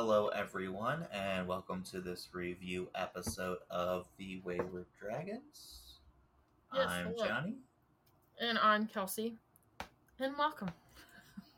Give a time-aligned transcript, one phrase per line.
[0.00, 5.98] Hello, everyone, and welcome to this review episode of The Wayward Dragons.
[6.72, 7.26] Yes, I'm hello.
[7.26, 7.54] Johnny.
[8.40, 9.34] And I'm Kelsey.
[10.20, 10.70] And welcome.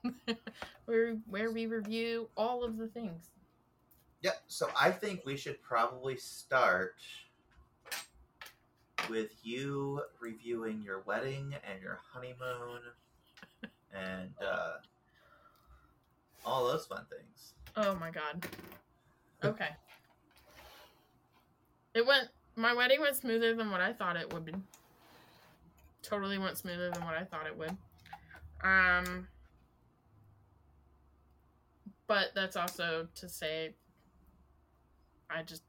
[0.86, 3.28] where where we review all of the things.
[4.22, 6.94] Yep, so I think we should probably start
[9.10, 12.80] with you reviewing your wedding and your honeymoon
[13.94, 14.76] and uh,
[16.46, 17.52] all those fun things.
[17.76, 18.46] Oh my god.
[19.44, 19.68] Okay.
[21.94, 24.52] it went my wedding went smoother than what I thought it would be.
[26.02, 27.76] Totally went smoother than what I thought it would.
[28.62, 29.28] Um
[32.06, 33.74] but that's also to say
[35.30, 35.62] I just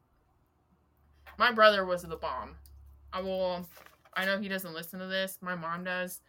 [1.37, 2.55] my brother was the bomb.
[3.13, 3.67] I will
[4.13, 5.37] I know he doesn't listen to this.
[5.41, 6.19] My mom does.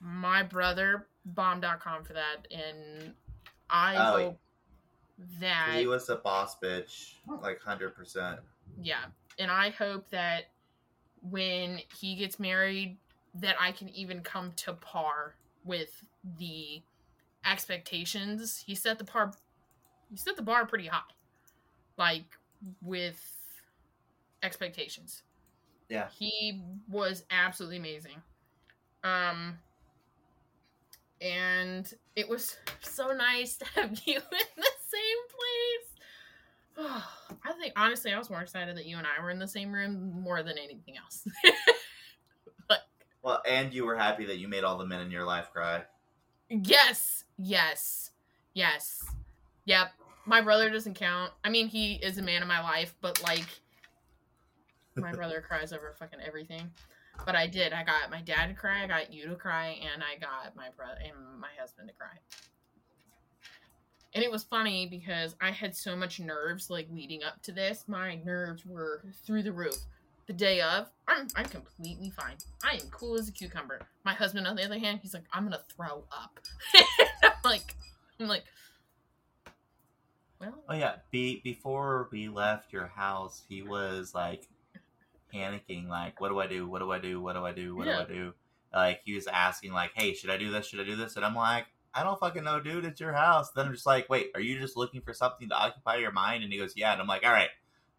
[0.00, 3.12] My brother bomb.com for that and
[3.68, 4.40] I Oh, hope
[5.40, 8.38] that He was a boss bitch, like 100%.
[8.82, 9.04] yeah
[9.38, 10.44] and i hope that
[11.22, 12.96] when he gets married
[13.34, 16.02] that i can even come to par with
[16.38, 16.82] the
[17.44, 19.32] expectations he set the par
[20.10, 21.00] he set the bar pretty high
[21.96, 22.24] like
[22.82, 23.20] with
[24.42, 25.22] expectations
[25.88, 26.08] Yeah.
[26.18, 28.22] he was absolutely amazing
[29.04, 29.58] um
[31.20, 34.22] and it was so nice to have you in
[34.56, 35.20] the same
[36.78, 36.96] place
[37.44, 39.72] I think honestly, I was more excited that you and I were in the same
[39.72, 41.26] room more than anything else.
[43.22, 45.84] Well, and you were happy that you made all the men in your life cry.
[46.48, 48.10] yes, yes,
[48.54, 49.04] yes,
[49.66, 49.92] yep.
[50.26, 51.32] My brother doesn't count.
[51.44, 53.46] I mean, he is a man of my life, but like,
[54.96, 56.70] my brother cries over fucking everything.
[57.26, 57.74] But I did.
[57.74, 58.84] I got my dad to cry.
[58.84, 62.16] I got you to cry, and I got my brother and my husband to cry.
[64.14, 67.84] And it was funny because I had so much nerves like leading up to this.
[67.86, 69.76] My nerves were through the roof.
[70.26, 72.36] The day of, I'm I'm completely fine.
[72.64, 73.80] I am cool as a cucumber.
[74.04, 76.38] My husband, on the other hand, he's like, I'm gonna throw up.
[77.24, 77.74] I'm like,
[78.20, 78.44] I'm like,
[80.40, 84.46] well, Oh yeah, be before we left your house, he was like
[85.34, 86.66] panicking, like, "What do I do?
[86.68, 87.20] What do I do?
[87.20, 87.76] What do I do?
[87.76, 87.96] What Yeah.
[87.96, 88.34] do I do?"
[88.72, 90.66] Like he was asking, like, "Hey, should I do this?
[90.66, 92.84] Should I do this?" And I'm like, "I don't fucking know, dude.
[92.84, 95.54] It's your house." Then I'm just like, "Wait, are you just looking for something to
[95.54, 97.50] occupy your mind?" And he goes, "Yeah." And I'm like, "All right,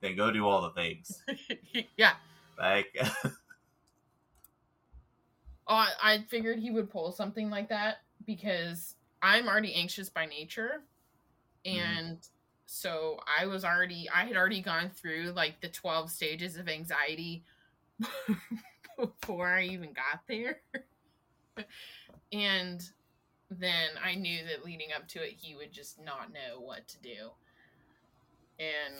[0.02, 1.24] then go do all the things."
[1.98, 2.14] yeah.
[2.58, 2.96] like,
[5.72, 10.26] Oh, I, I figured he would pull something like that because I'm already anxious by
[10.26, 10.84] nature.
[11.66, 11.80] Mm-hmm.
[11.80, 12.18] And
[12.66, 17.46] so I was already, I had already gone through like the 12 stages of anxiety
[19.00, 20.62] before I even got there.
[22.34, 22.84] and
[23.60, 26.98] then I knew that leading up to it, he would just not know what to
[27.00, 27.32] do.
[28.60, 28.96] And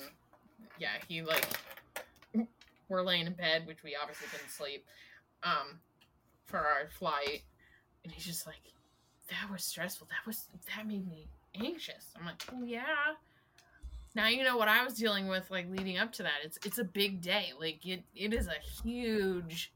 [0.78, 1.48] yeah, he like,
[2.90, 4.86] we're laying in bed, which we obviously couldn't sleep.
[5.44, 5.80] Um,
[6.52, 7.44] for our flight
[8.04, 8.62] and he's just like
[9.30, 13.14] that was stressful that was that made me anxious i'm like oh yeah
[14.16, 16.78] now you know what i was dealing with like leading up to that it's it's
[16.78, 19.72] a big day like it it is a huge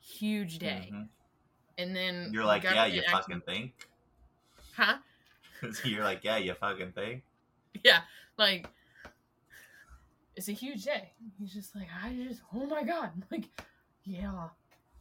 [0.00, 1.08] huge day mhm.
[1.78, 3.88] And then you're like, "Yeah, you actually- fucking think."
[4.76, 4.96] huh?
[5.84, 7.22] You're like, "Yeah, you fucking think."
[7.82, 8.02] yeah
[8.38, 8.68] like
[10.36, 11.12] it's a huge day.
[11.38, 13.10] He's just like i just oh my god.
[13.14, 13.44] I'm like
[14.04, 14.48] yeah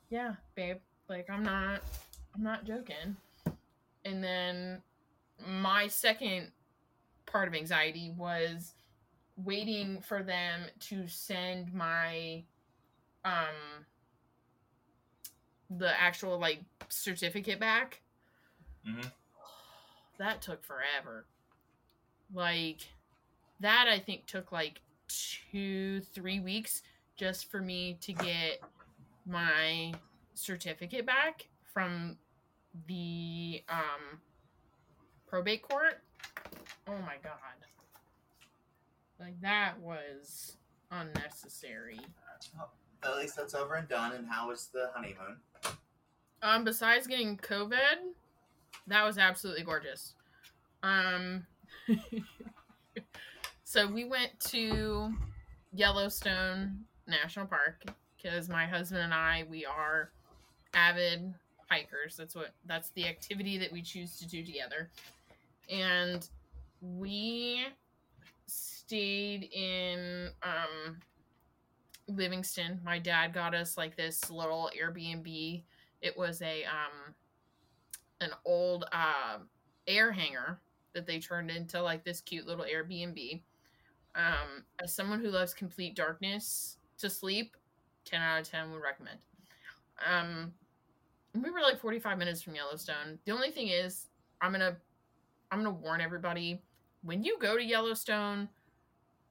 [0.09, 0.77] yeah babe.
[1.09, 1.81] Like i'm not
[2.35, 3.15] i'm not joking.
[4.05, 4.81] And then
[5.47, 6.51] my second
[7.25, 8.73] part of anxiety was
[9.37, 12.43] waiting for them to send my
[13.25, 13.85] um
[15.77, 18.01] the actual like certificate back
[18.85, 19.01] hmm
[20.19, 21.25] that took forever.
[22.33, 22.81] Like
[23.59, 26.81] that I think took like two, three weeks
[27.15, 28.61] just for me to get
[29.25, 29.93] my
[30.33, 32.17] certificate back from
[32.87, 34.19] the um
[35.27, 36.01] probate court.
[36.87, 37.33] Oh my god.
[39.19, 40.57] Like that was
[40.91, 41.99] unnecessary.
[43.03, 44.13] At least that's over and done.
[44.13, 45.37] And how was the honeymoon?
[46.43, 48.11] Um, besides getting COVID,
[48.87, 50.13] that was absolutely gorgeous.
[50.83, 51.47] Um,
[53.63, 55.13] so we went to
[55.73, 57.83] Yellowstone National Park
[58.21, 60.11] because my husband and I we are
[60.73, 61.33] avid
[61.69, 62.17] hikers.
[62.17, 64.89] That's what that's the activity that we choose to do together,
[65.69, 66.27] and
[66.81, 67.65] we
[68.47, 70.97] stayed in um
[72.09, 72.81] Livingston.
[72.83, 75.63] My dad got us like this little Airbnb.
[76.03, 77.15] It was a um
[78.21, 79.39] an old uh,
[79.87, 80.59] air hangar
[80.93, 83.41] that they turned into like this cute little Airbnb.
[84.15, 87.57] Um, as someone who loves complete darkness to sleep,
[88.05, 89.17] 10 out of 10 would recommend.
[90.07, 90.53] Um,
[91.33, 93.17] we were like 45 minutes from Yellowstone.
[93.25, 94.07] The only thing is,
[94.41, 94.77] I'm gonna,
[95.51, 96.61] I'm gonna warn everybody:
[97.01, 98.49] when you go to Yellowstone,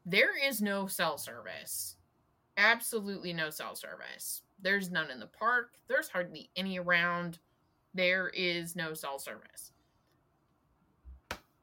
[0.05, 1.97] there is no cell service.
[2.57, 4.43] Absolutely no cell service.
[4.63, 5.73] There's none in the park.
[5.89, 7.41] There's hardly any around.
[7.95, 9.73] There is no cell service.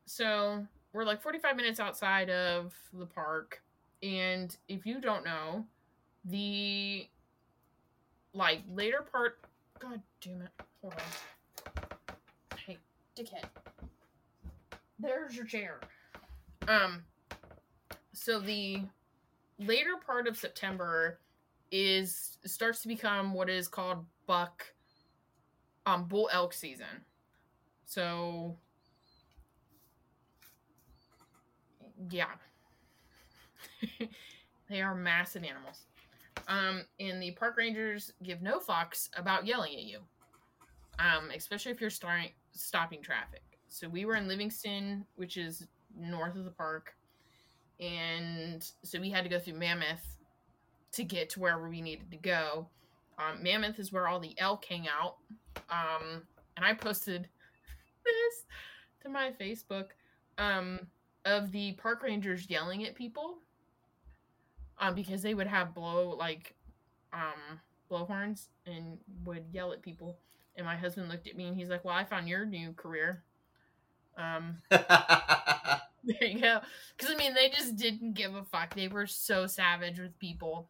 [0.06, 3.62] So we're like 45 minutes outside of the park.
[4.04, 5.66] And if you don't know,
[6.26, 7.08] the
[8.34, 9.40] like later part
[9.80, 10.50] God damn it.
[10.82, 12.58] Hold on.
[12.66, 12.78] Hey,
[13.18, 13.46] dickhead.
[15.00, 15.80] There's your chair.
[16.68, 17.04] Um
[18.14, 18.82] so the
[19.58, 21.20] later part of September
[21.72, 24.66] is starts to become what is called buck
[25.86, 27.06] um bull elk season.
[27.86, 28.58] So
[32.10, 32.26] yeah.
[34.70, 35.86] they are massive animals.
[36.48, 40.00] Um, and the park rangers give no fucks about yelling at you,
[40.98, 43.44] um, especially if you're starting stopping traffic.
[43.68, 46.96] So we were in Livingston, which is north of the park,
[47.80, 50.19] and so we had to go through Mammoth
[50.94, 52.68] to get to wherever we needed to go.
[53.18, 55.18] Um, Mammoth is where all the elk hang out,
[55.70, 56.24] um,
[56.56, 57.28] and I posted
[58.06, 58.44] this
[59.04, 59.88] to my Facebook
[60.38, 60.80] um,
[61.26, 63.40] of the park rangers yelling at people
[64.80, 66.56] um, because they would have blow like
[67.12, 67.60] um
[67.92, 70.18] blowhorns and would yell at people.
[70.56, 73.24] And my husband looked at me and he's like, "Well, I found your new career."
[76.20, 76.60] There you go.
[76.98, 78.74] Because I mean, they just didn't give a fuck.
[78.76, 80.70] They were so savage with people.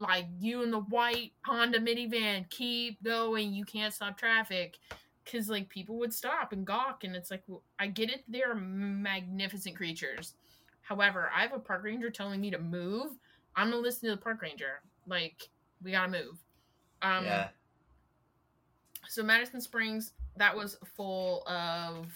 [0.00, 3.52] Like you in the white Honda minivan, keep going.
[3.52, 4.78] You can't stop traffic.
[5.24, 8.24] Because like people would stop and gawk, and it's like well, I get it.
[8.28, 10.34] They're magnificent creatures.
[10.82, 13.12] However, I have a park ranger telling me to move.
[13.54, 14.80] I'm gonna listen to the park ranger.
[15.06, 15.50] Like,
[15.82, 16.38] we gotta move.
[17.02, 17.48] Um, yeah.
[19.08, 22.06] So Madison Springs, that was full of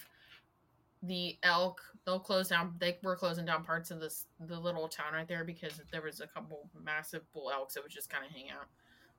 [1.03, 1.83] the elk.
[2.04, 2.75] They'll close down.
[2.78, 6.20] They were closing down parts of this the little town right there because there was
[6.20, 8.66] a couple massive bull elks that would just kind of hang out.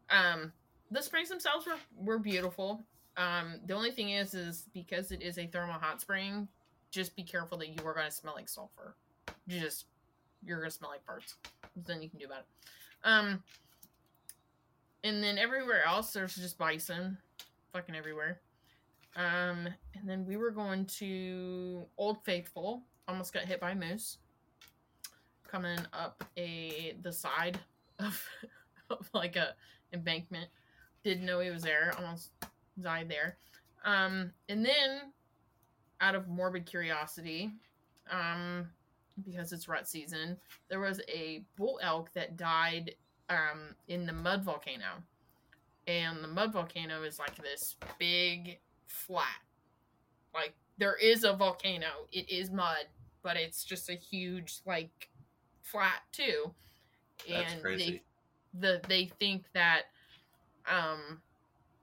[0.10, 0.52] Um,
[0.92, 2.84] the springs themselves were were beautiful.
[3.16, 6.48] Um, the only thing is, is because it is a thermal hot spring,
[6.92, 8.96] just be careful that you are going to smell like sulfur.
[9.48, 9.86] You just
[10.46, 11.36] you're gonna smell like farts.
[11.76, 12.46] Nothing you can do about it.
[13.04, 13.44] Um,
[15.04, 17.18] and then everywhere else there's just bison,
[17.74, 18.40] fucking everywhere.
[19.16, 22.84] Um, and then we were going to Old Faithful.
[23.08, 24.18] Almost got hit by a moose.
[25.48, 27.60] Coming up a the side
[28.00, 28.26] of,
[28.90, 29.56] of like a
[29.94, 30.48] embankment.
[31.04, 31.94] Didn't know he was there.
[31.98, 32.32] Almost
[32.82, 33.38] died there.
[33.86, 35.02] Um, and then
[36.02, 37.52] out of morbid curiosity,
[38.10, 38.68] um,
[39.24, 40.38] because it's rut season,
[40.70, 42.96] there was a bull elk that died
[43.30, 45.04] um, in the mud volcano.
[45.88, 48.60] And the mud volcano is like this big
[48.94, 49.42] flat.
[50.34, 52.08] Like there is a volcano.
[52.12, 52.86] It is mud,
[53.24, 55.10] but it's just a huge like
[55.62, 56.54] flat too.
[57.28, 58.02] That's crazy.
[58.54, 59.84] they the they think that
[60.72, 61.22] um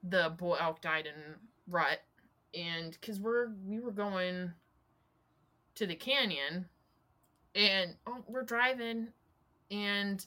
[0.04, 1.34] the bull elk died in
[1.68, 2.00] rut
[2.54, 4.52] and cuz we're we were going
[5.74, 6.68] to the canyon
[7.54, 9.08] and oh, we're driving
[9.70, 10.26] and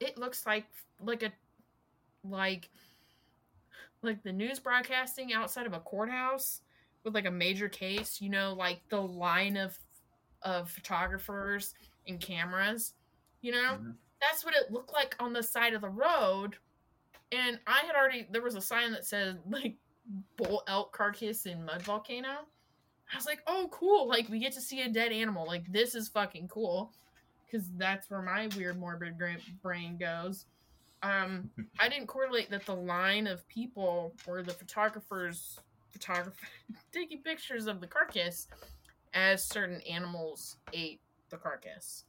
[0.00, 0.66] it looks like
[1.00, 1.32] like a
[2.24, 2.68] like
[4.02, 6.60] like the news broadcasting outside of a courthouse
[7.04, 9.78] with like a major case you know like the line of
[10.42, 11.74] of photographers
[12.06, 12.94] and cameras
[13.40, 13.94] you know Mhm.
[14.20, 16.56] that's what it looked like on the side of the road
[17.32, 19.76] and i had already there was a sign that said like
[20.36, 22.46] bull elk carcass in mud volcano
[23.10, 24.06] I was like, oh, cool.
[24.06, 25.46] Like, we get to see a dead animal.
[25.46, 26.92] Like, this is fucking cool.
[27.46, 29.14] Because that's where my weird, morbid
[29.62, 30.44] brain goes.
[31.02, 31.50] Um,
[31.80, 35.58] I didn't correlate that the line of people were the photographers,
[35.90, 36.46] photographer
[36.92, 38.48] taking pictures of the carcass
[39.14, 41.00] as certain animals ate
[41.30, 42.04] the carcass.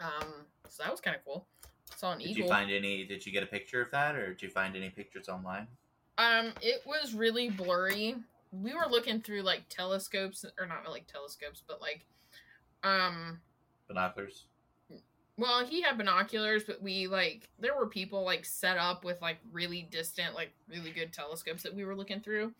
[0.00, 1.46] Um, so that was kind of cool.
[1.96, 2.44] Saw an Did eagle.
[2.44, 3.04] you find any?
[3.04, 5.66] Did you get a picture of that, or did you find any pictures online?
[6.18, 8.16] Um, it was really blurry.
[8.52, 12.06] We were looking through like telescopes, or not like telescopes, but like,
[12.82, 13.40] um,
[13.88, 14.44] Binoculars.
[15.40, 19.38] Well, he had binoculars, but we like there were people like set up with like
[19.50, 22.52] really distant, like really good telescopes that we were looking through,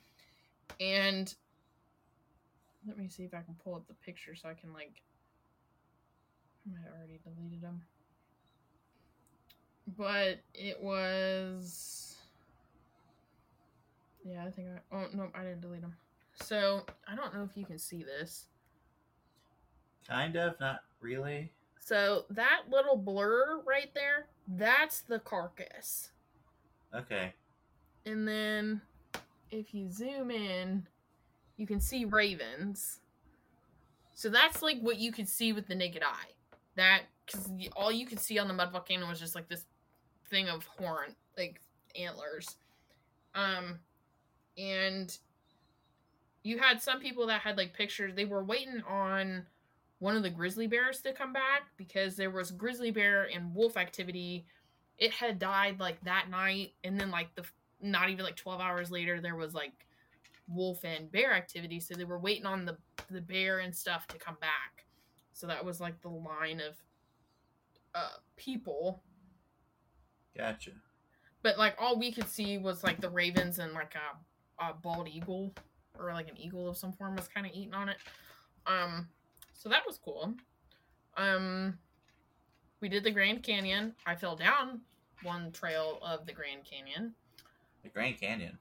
[0.81, 1.33] and
[2.87, 5.03] let me see if I can pull up the picture so I can like.
[6.67, 7.83] I might have already deleted them,
[9.99, 12.17] but it was.
[14.25, 14.97] Yeah, I think I.
[14.97, 15.97] Oh no, I didn't delete them.
[16.43, 18.47] So I don't know if you can see this.
[20.09, 21.53] Kind of, not really.
[21.91, 26.13] So that little blur right there, that's the carcass.
[26.95, 27.33] Okay.
[28.07, 28.81] And then
[29.51, 30.87] if you zoom in,
[31.57, 33.01] you can see ravens.
[34.15, 36.31] So that's like what you could see with the naked eye.
[36.77, 39.65] That because all you could see on the mud volcano was just like this
[40.31, 41.61] thing of horn, like
[42.01, 42.55] antlers.
[43.35, 43.81] Um,
[44.57, 45.19] and
[46.45, 48.15] you had some people that had like pictures.
[48.15, 49.47] They were waiting on
[50.01, 53.77] one of the grizzly bears to come back because there was grizzly bear and wolf
[53.77, 54.47] activity.
[54.99, 57.45] It had died like that night, and then like the
[57.83, 59.87] not even like 12 hours later there was like
[60.49, 62.77] wolf and bear activity so they were waiting on the
[63.11, 64.85] the bear and stuff to come back
[65.33, 66.77] so that was like the line of
[67.95, 69.03] uh people
[70.37, 70.73] Gotcha.
[71.43, 75.09] but like all we could see was like the ravens and like a, a bald
[75.09, 75.55] eagle
[75.99, 77.97] or like an eagle of some form was kind of eating on it
[78.67, 79.09] um
[79.61, 80.33] so that was cool
[81.19, 81.77] um
[82.81, 84.81] we did the grand canyon i fell down
[85.23, 87.13] one trail of the grand canyon
[87.83, 88.59] The Grand Canyon.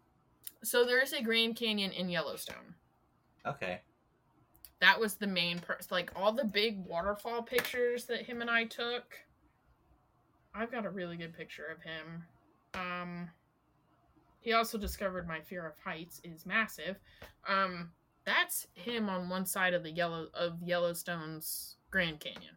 [0.62, 2.76] so there is a grand canyon in yellowstone
[3.46, 3.80] Okay.
[4.82, 8.66] that was the main per- like all the big waterfall pictures that him and I
[8.66, 9.18] took.
[10.54, 12.24] I've got a really good picture of him.
[12.74, 13.30] Um
[14.42, 16.98] he also discovered my fear of heights is massive.
[17.48, 17.92] Um
[18.30, 22.56] that's him on one side of the yellow of Yellowstone's Grand Canyon.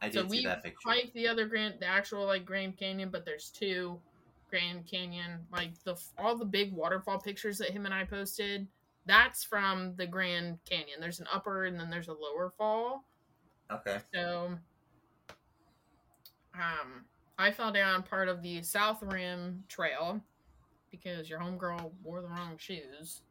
[0.00, 0.88] I did So see we that picture.
[0.88, 4.00] hiked the other Grand the actual like Grand Canyon, but there's two
[4.48, 8.66] Grand Canyon like the all the big waterfall pictures that him and I posted
[9.06, 11.00] that's from the Grand Canyon.
[11.00, 13.04] There's an upper and then there's a lower fall.
[13.70, 13.98] Okay.
[14.14, 14.56] So,
[16.54, 17.04] um,
[17.38, 20.20] I fell down part of the South Rim Trail
[20.90, 23.22] because your homegirl wore the wrong shoes.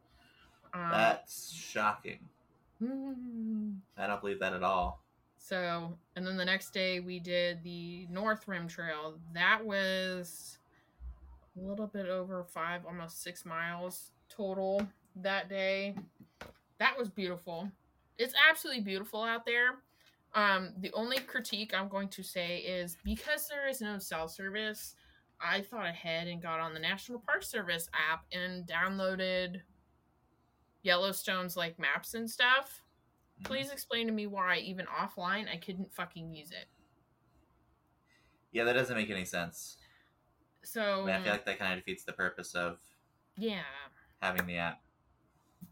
[0.72, 2.20] Um, That's shocking.
[2.82, 5.02] mm, I don't believe that at all.
[5.38, 9.18] so, and then the next day we did the North Rim Trail.
[9.34, 10.58] That was
[11.56, 14.86] a little bit over five, almost six miles total
[15.16, 15.94] that day.
[16.78, 17.70] That was beautiful.
[18.18, 19.78] It's absolutely beautiful out there.
[20.34, 24.94] Um, the only critique I'm going to say is because there is no cell service,
[25.40, 29.60] I thought ahead and got on the National Park Service app and downloaded
[30.82, 32.82] Yellowstone's like maps and stuff.
[33.40, 33.44] Mhm.
[33.44, 36.68] Please explain to me why, even offline, I couldn't fucking use it.
[38.52, 39.76] Yeah, that doesn't make any sense.
[40.62, 42.78] So, I, mean, I feel like that kind of defeats the purpose of
[43.36, 43.62] yeah.
[44.20, 44.82] having the app.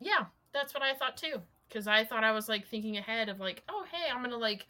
[0.01, 1.43] Yeah, that's what I thought too.
[1.69, 4.39] Because I thought I was like thinking ahead of like, oh, hey, I'm going to
[4.39, 4.67] like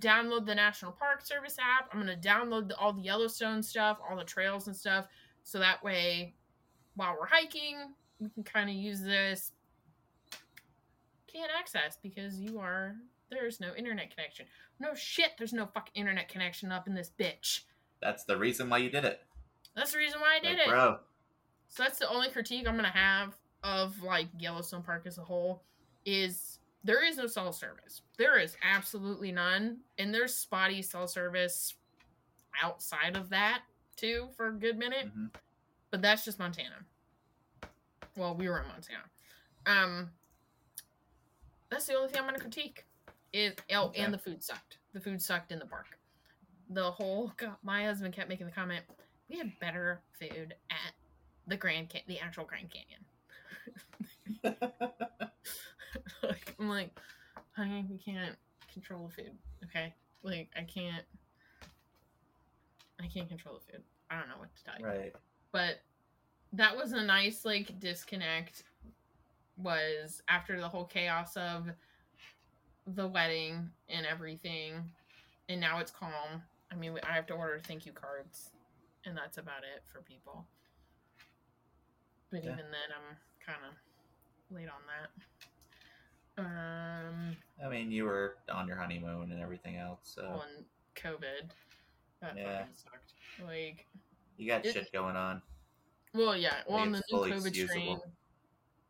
[0.00, 1.90] download the National Park Service app.
[1.92, 5.06] I'm going to download the, all the Yellowstone stuff, all the trails and stuff.
[5.42, 6.34] So that way,
[6.94, 7.76] while we're hiking,
[8.20, 9.52] we can kind of use this.
[11.32, 12.96] Can't access because you are,
[13.30, 14.46] there's no internet connection.
[14.80, 17.60] No shit, there's no fucking internet connection up in this bitch.
[18.00, 19.20] That's the reason why you did it.
[19.76, 20.70] That's the reason why I did Like, it.
[20.70, 20.98] bro.
[21.68, 25.62] So that's the only critique I'm gonna have of like Yellowstone Park as a whole
[26.06, 28.02] is there is no cell service.
[28.16, 31.74] There is absolutely none, and there's spotty cell service
[32.62, 33.62] outside of that
[33.96, 35.08] too for a good minute.
[35.14, 35.30] Mhm.
[35.90, 36.84] But that's just Montana.
[38.16, 39.04] Well, we were in Montana.
[39.66, 40.12] Um,
[41.70, 42.84] that's the only thing I'm gonna critique.
[43.32, 44.02] Is oh, Okay.
[44.02, 44.78] and the food sucked.
[44.94, 45.98] The food sucked in the park.
[46.70, 48.84] The whole God, my husband kept making the comment.
[49.28, 50.92] We had better food at
[51.46, 53.04] the Grand Can- the actual Grand Canyon.
[56.22, 56.98] like, I'm like,
[57.56, 58.36] honey, we can't
[58.72, 59.32] control the food.
[59.64, 61.04] Okay, like I can't.
[63.00, 63.82] I can't control the food.
[64.10, 65.14] I don't know what to tell you right.
[65.52, 65.80] but
[66.54, 68.64] that was a nice like disconnect
[69.62, 71.66] was after the whole chaos of
[72.94, 74.72] the wedding and everything
[75.48, 78.50] and now it's calm i mean i have to order thank you cards
[79.04, 80.46] and that's about it for people
[82.30, 82.52] but Yeah.
[82.52, 83.74] even then i'm kind of
[84.56, 90.24] late on that um I mean, you were on your honeymoon and everything else, so
[90.24, 91.50] on covid
[92.20, 92.64] that Yeah.
[92.72, 93.86] sucked like
[94.36, 95.42] you got it- shit going on.
[96.14, 96.62] Well, yeah.
[96.68, 97.96] Well, on the new COVID excusable.
[97.96, 98.00] strain.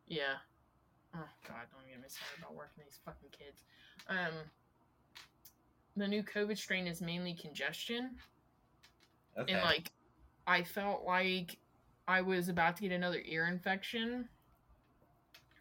[0.06, 0.34] Yeah.
[1.18, 3.62] Oh God, don't even get me started about working these fucking kids.
[4.08, 4.32] Um,
[5.96, 8.10] the new COVID strain is mainly congestion,
[9.36, 9.52] Okay.
[9.52, 9.90] and like,
[10.46, 11.58] I felt like
[12.06, 14.28] I was about to get another ear infection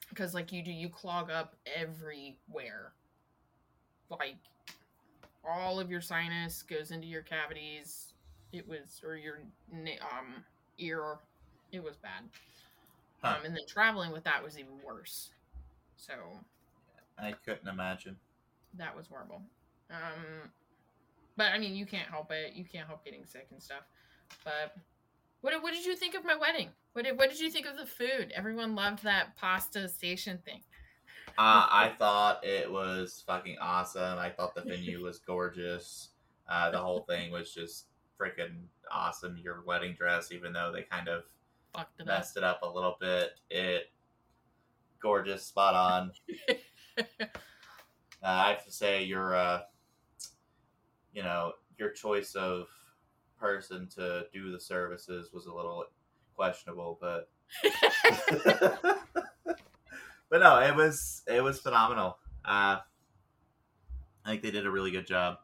[0.10, 2.94] because, like, you do, you clog up everywhere.
[4.10, 4.38] Like,
[5.44, 8.14] all of your sinus goes into your cavities.
[8.54, 9.40] It was, or your
[9.74, 10.44] um
[10.78, 11.18] ear.
[11.72, 12.24] It was bad.
[13.22, 13.38] Huh.
[13.40, 15.32] Um, and then traveling with that was even worse.
[15.98, 16.14] So
[17.20, 18.16] I couldn't imagine.
[18.76, 19.42] that was horrible.
[19.90, 20.52] Um,
[21.36, 22.54] but I mean, you can't help it.
[22.54, 23.84] You can't help getting sick and stuff.
[24.44, 24.76] But
[25.42, 26.70] what did- what did you think of my wedding?
[26.94, 28.32] What did what did you think of the food?
[28.36, 30.64] Everyone loved that pasta station thing.
[31.38, 34.18] Uh, I thought it was fucking awesome.
[34.18, 36.10] I thought the venue was gorgeous.
[36.48, 37.86] Uh, the whole thing was just
[38.20, 39.38] freaking awesome.
[39.38, 41.24] Your wedding dress, even though they kind of
[41.76, 42.08] Fucked it up.
[42.08, 43.92] messed it up a little bit, it
[45.02, 46.12] gorgeous, spot on.
[48.24, 49.62] Uh, I have to say, your, uh,
[51.14, 52.68] you know, your choice of
[53.40, 55.86] person to do the services was a little
[56.36, 57.30] questionable, but
[60.30, 62.18] but no, it was it was phenomenal.
[62.44, 62.78] Uh,
[64.26, 65.38] I think they did a really good job.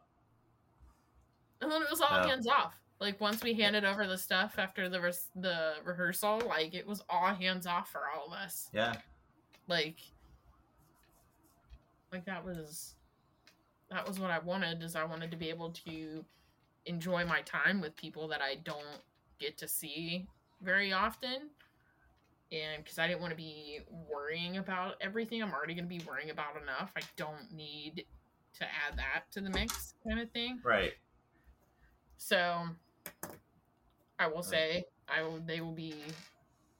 [1.60, 2.26] And then it was all Yeah.
[2.26, 2.74] hands off.
[3.00, 7.02] Like once we handed over the stuff after the res- the rehearsal, like it was
[7.08, 8.68] all hands off for all of us.
[8.72, 8.94] Yeah,
[9.66, 9.96] Like,
[12.12, 12.94] like that was
[13.90, 14.82] that was what I wanted.
[14.82, 16.24] Is I wanted to be able to
[16.86, 19.00] enjoy my time with people that I don't
[19.38, 20.26] get to see
[20.62, 21.50] very often.
[22.52, 26.04] And because I didn't want to be worrying about everything, I'm already going to be
[26.06, 26.92] worrying about enough.
[26.96, 28.04] I don't need
[28.58, 30.60] to add that to the mix, kind of thing.
[30.62, 30.92] right.
[32.16, 32.62] So
[34.18, 35.94] I will say I will they will be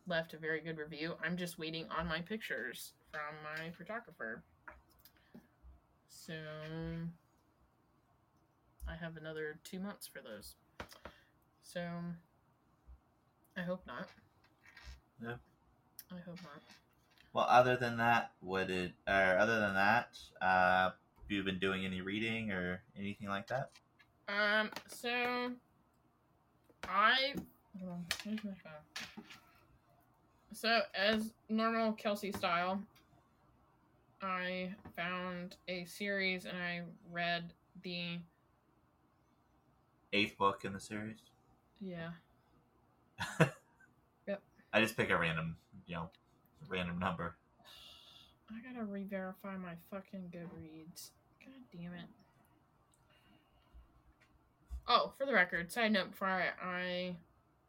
[0.07, 1.15] left a very good review.
[1.25, 4.43] I'm just waiting on my pictures from my photographer.
[6.09, 6.35] So
[8.89, 10.55] I have another two months for those.
[11.63, 11.87] So
[13.57, 14.09] I hope not.
[15.23, 15.37] Yeah.
[16.11, 16.63] I hope not.
[17.33, 21.85] Well, other than that, what did or other than that, uh, have you been doing
[21.85, 23.71] any reading or anything like that?
[24.29, 25.51] Um, so
[26.89, 27.35] I
[27.79, 29.25] hold on, where's my phone?
[30.55, 32.81] So as normal Kelsey style,
[34.23, 38.19] I found a series and I read the
[40.13, 41.19] Eighth book in the series.
[41.81, 42.11] yeah.
[44.29, 44.43] Yep.
[44.73, 46.09] I just pick a random, you know,
[46.69, 47.35] random number.
[48.49, 51.11] I gotta re-verify my fucking Goodreads.
[51.45, 52.07] God damn it.
[54.87, 57.17] Oh, for the record, side note before I, I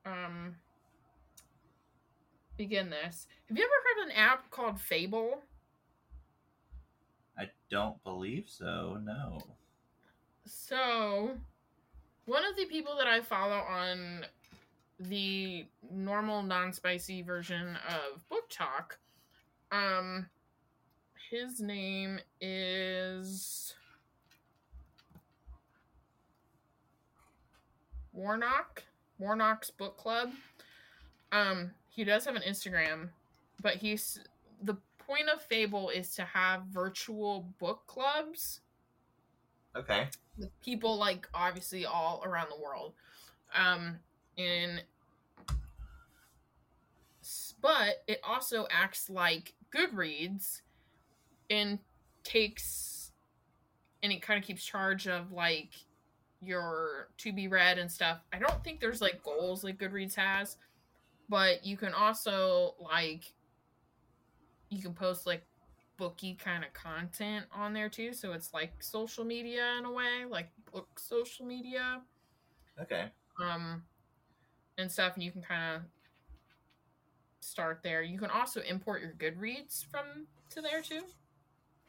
[0.05, 0.55] um
[2.57, 3.27] begin this.
[3.47, 5.41] Have you ever heard of an app called Fable?
[7.37, 8.97] I don't believe so.
[9.03, 9.39] No.
[10.45, 11.31] So,
[12.25, 14.25] one of the people that I follow on
[14.99, 18.97] the normal non-spicy version of BookTok,
[19.71, 20.27] um,
[21.29, 23.73] his name is
[28.13, 28.83] Warnock.
[29.19, 30.31] Warnock's Book Club.
[31.31, 33.09] Um, he does have an Instagram,
[33.61, 34.19] but he's
[34.61, 38.59] the point of Fable is to have virtual book clubs.
[39.75, 40.07] Okay.
[40.37, 42.93] with people like obviously all around the world.
[43.53, 43.97] Um
[44.37, 44.83] and
[47.61, 50.61] but it also acts like goodreads
[51.49, 51.79] and
[52.23, 53.11] takes
[54.01, 55.71] and it kind of keeps charge of like
[56.41, 58.19] your to be read and stuff.
[58.31, 60.57] I don't think there's like goals like goodreads has
[61.29, 63.33] but you can also like
[64.69, 65.45] you can post like
[65.97, 70.25] booky kind of content on there too so it's like social media in a way
[70.29, 72.01] like book social media
[72.81, 73.05] Okay.
[73.41, 73.81] um
[74.77, 75.81] and stuff and you can kind of
[77.39, 81.01] start there you can also import your goodreads from to there too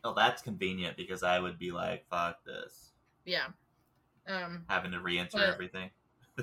[0.04, 2.92] Oh, that's convenient because I would be like, fuck this.
[3.24, 3.46] yeah
[4.28, 5.90] um Having to re enter But- everything.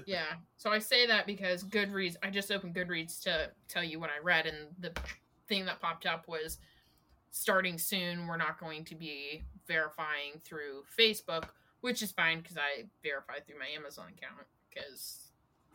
[0.06, 4.10] Yeah so i say that because goodreads i just opened goodreads to tell you what
[4.10, 4.92] i read and the
[5.48, 6.58] thing that popped up was
[7.32, 11.46] starting soon we're not going to be verifying through facebook
[11.82, 15.32] which is fine because i verify through my amazon account because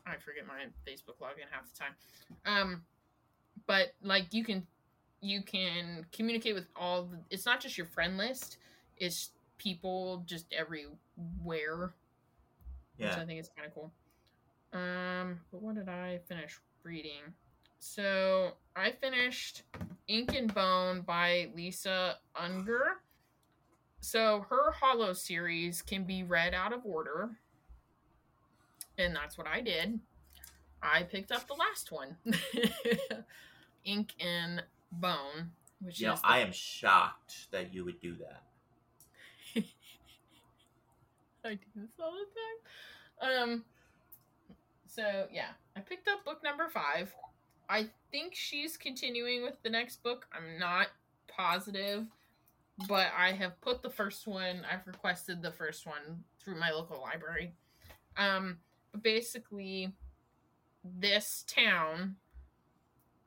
[0.06, 1.94] i forget my facebook login half the time
[2.46, 2.82] um
[3.66, 4.66] but like you can
[5.20, 8.58] you can communicate with all the, it's not just your friend list
[8.96, 11.92] it's people just everywhere
[12.96, 13.20] which Yeah.
[13.20, 13.92] I think is kind of cool.
[14.72, 17.34] Um, but what did I finish reading?
[17.78, 19.62] So I finished
[20.08, 23.00] Ink and Bone by Lisa Unger.
[24.00, 27.30] So her Hollow series can be read out of order,
[28.96, 29.98] and that's what I did.
[30.82, 32.16] I picked up the last one,
[33.84, 35.50] Ink and Bone,
[35.80, 38.42] which You know, is the I am shocked that you would do that.
[41.44, 43.42] I do this all the time.
[43.42, 43.64] Um.
[44.88, 47.12] So yeah, I picked up book number five.
[47.68, 50.26] I think she's continuing with the next book.
[50.32, 50.88] I'm not
[51.28, 52.06] positive,
[52.88, 54.62] but I have put the first one.
[54.70, 57.52] I've requested the first one through my local library.
[58.16, 58.58] Um,
[58.92, 59.92] but basically,
[60.82, 62.16] this town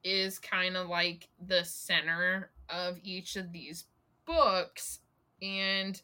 [0.04, 3.86] is kind of like the center of each of these
[4.26, 5.00] books,
[5.42, 6.02] and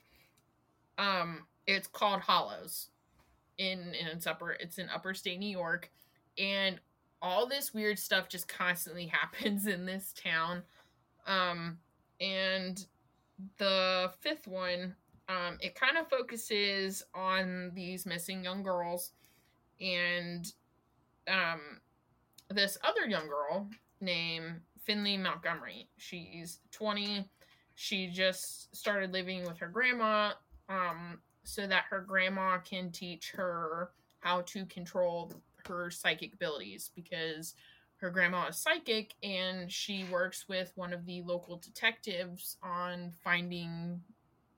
[0.99, 2.89] um, it's called Hollows.
[3.57, 5.91] In in its upper, it's in upper state New York,
[6.37, 6.79] and
[7.21, 10.63] all this weird stuff just constantly happens in this town.
[11.25, 11.79] Um,
[12.21, 12.85] and
[13.57, 14.95] the fifth one,
[15.29, 19.11] um, it kind of focuses on these missing young girls
[19.79, 20.51] and
[21.27, 21.81] um,
[22.49, 25.89] this other young girl named Finley Montgomery.
[25.97, 27.29] She's 20.
[27.75, 30.31] She just started living with her grandma
[30.69, 35.31] um, so that her grandma can teach her how to control
[35.65, 37.55] her psychic abilities because
[38.01, 44.01] her grandma is psychic and she works with one of the local detectives on finding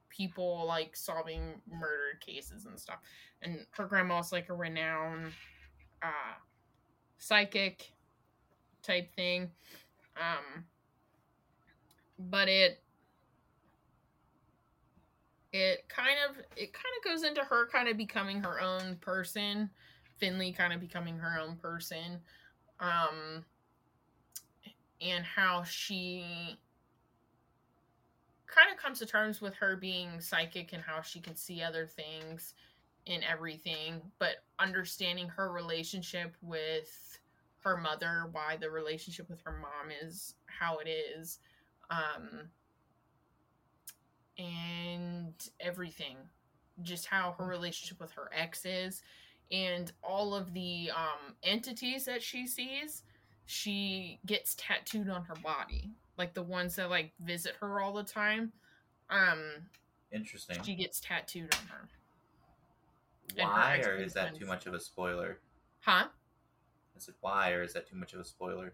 [0.10, 2.98] people like solving murder cases and stuff.
[3.44, 5.32] And her grandma's like a renowned
[6.02, 6.40] uh,
[7.20, 7.92] psychic
[8.82, 9.52] type thing.
[10.18, 10.66] Um,
[12.18, 12.82] but it
[15.52, 19.70] it kind of it kind of goes into her kind of becoming her own person
[20.18, 22.20] finley kind of becoming her own person
[22.80, 23.44] um
[25.02, 26.60] and how she
[28.48, 31.88] kind of comes to terms with her being psychic and how she can see other
[31.88, 32.54] things
[33.06, 37.18] in everything but understanding her relationship with
[37.64, 41.40] her mother why the relationship with her mom is how it is
[41.90, 42.50] um
[44.40, 46.16] and everything.
[46.82, 49.02] Just how her relationship with her ex is.
[49.52, 53.04] And all of the um entities that she sees
[53.46, 55.92] she gets tattooed on her body.
[56.18, 58.54] Like the ones that like visit her all the time
[59.10, 59.44] um
[60.12, 60.62] Interesting.
[60.64, 61.88] she gets tattooed on her.
[63.36, 65.40] Why, her or is that too much of a spoiler?
[65.82, 66.06] huh?
[66.98, 68.74] Is it why, or is that too much of a spoiler?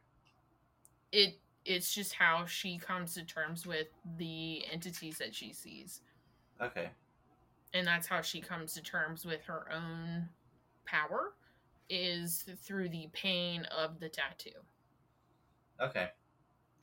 [1.12, 6.02] it it's just how she comes to terms with the entities that she sees
[6.62, 6.90] Okay.
[7.74, 10.30] and that's how she comes to terms with her own
[10.86, 11.34] power
[11.90, 14.50] is through the pain of the tattoo
[15.82, 16.10] Okay.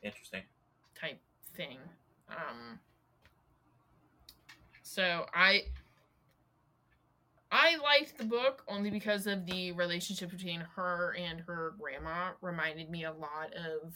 [0.03, 0.43] Interesting.
[1.01, 1.19] type
[1.57, 1.79] thing
[2.31, 2.79] um
[4.83, 5.63] so i
[7.51, 12.91] i liked the book only because of the relationship between her and her grandma reminded
[12.91, 13.95] me a lot of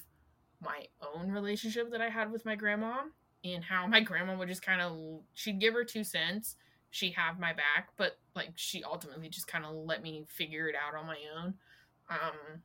[0.62, 3.02] my own relationship that i had with my grandma
[3.44, 6.56] and how my grandma would just kind of she'd give her two cents
[6.90, 10.74] she'd have my back but like she ultimately just kind of let me figure it
[10.74, 11.54] out on my own.
[12.08, 12.62] Um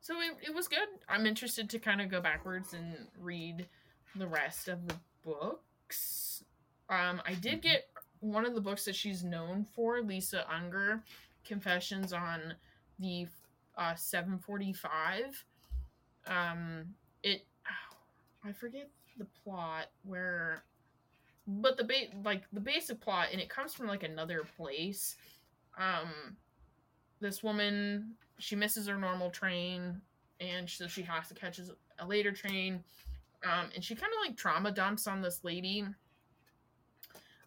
[0.00, 0.88] so it, it was good.
[1.08, 3.66] I'm interested to kind of go backwards and read
[4.16, 6.42] the rest of the books.
[6.88, 7.88] Um i did get
[8.20, 11.02] one of the books that she's known for lisa unger
[11.44, 12.54] confessions on
[12.98, 13.28] the
[13.76, 15.44] uh 745
[16.28, 16.84] um
[17.22, 17.44] it
[18.44, 18.88] i forget
[19.18, 20.62] the plot where
[21.48, 25.16] but the ba- like the basic plot and it comes from like another place.
[25.78, 26.36] Um
[27.20, 30.00] this woman she misses her normal train
[30.40, 31.58] and so she has to catch
[31.98, 32.84] a later train.
[33.44, 35.86] Um and she kind of like trauma dumps on this lady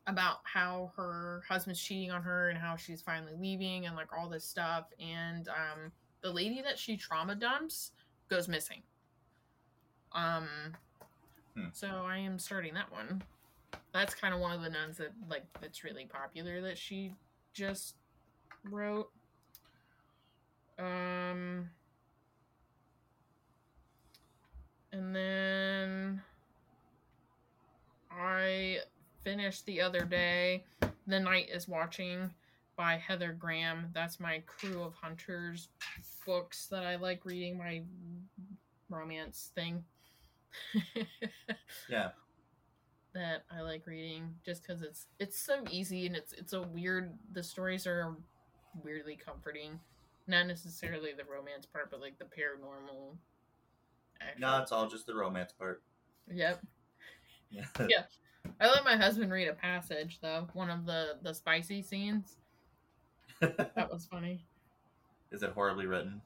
[0.07, 4.27] about how her husband's cheating on her and how she's finally leaving and like all
[4.27, 4.85] this stuff.
[4.99, 5.91] And um
[6.23, 7.91] the lady that she trauma dumps
[8.31, 8.81] goes missing.
[10.13, 10.47] Um
[11.53, 11.65] Hmm.
[11.73, 13.21] so i am starting that one.
[13.93, 17.13] That's kind of one of the nuns that like that's really popular that she
[17.53, 17.95] just
[18.63, 19.09] wrote.
[20.79, 21.69] Um
[24.93, 26.21] and then
[28.09, 28.77] I
[29.23, 30.63] finished the other day.
[31.07, 32.29] The Night is Watching
[32.75, 33.89] by Heather Graham.
[33.93, 35.69] That's my Krewe of Hunters
[36.25, 37.81] books that I like reading, my
[38.89, 39.83] romance thing.
[41.89, 42.09] Yeah.
[43.13, 47.13] that I like reading just because it's it's so easy and it's it's a weird
[47.31, 48.15] the stories are
[48.83, 49.79] weirdly comforting.
[50.27, 53.15] Not necessarily the romance part, but like the paranormal.
[54.39, 55.81] No, it's all just the romance part.
[56.31, 56.61] Yep.
[57.49, 57.65] Yeah.
[57.89, 58.03] Yeah.
[58.59, 62.37] I let my husband read a passage though, one of the the spicy scenes.
[63.41, 64.45] That was funny.
[65.31, 66.21] Is it horribly written?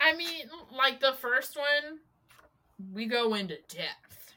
[0.00, 1.98] I mean, like the first one,
[2.92, 4.34] we go into depth.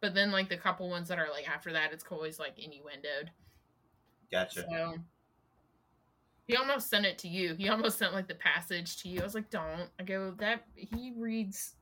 [0.00, 3.30] But then like the couple ones that are like after that, it's always like innuendoed.
[4.30, 4.64] Gotcha.
[4.68, 4.94] So
[6.46, 7.54] he almost sent it to you.
[7.54, 9.20] He almost sent like the passage to you.
[9.20, 9.88] I was like, don't.
[9.98, 11.74] I go that he reads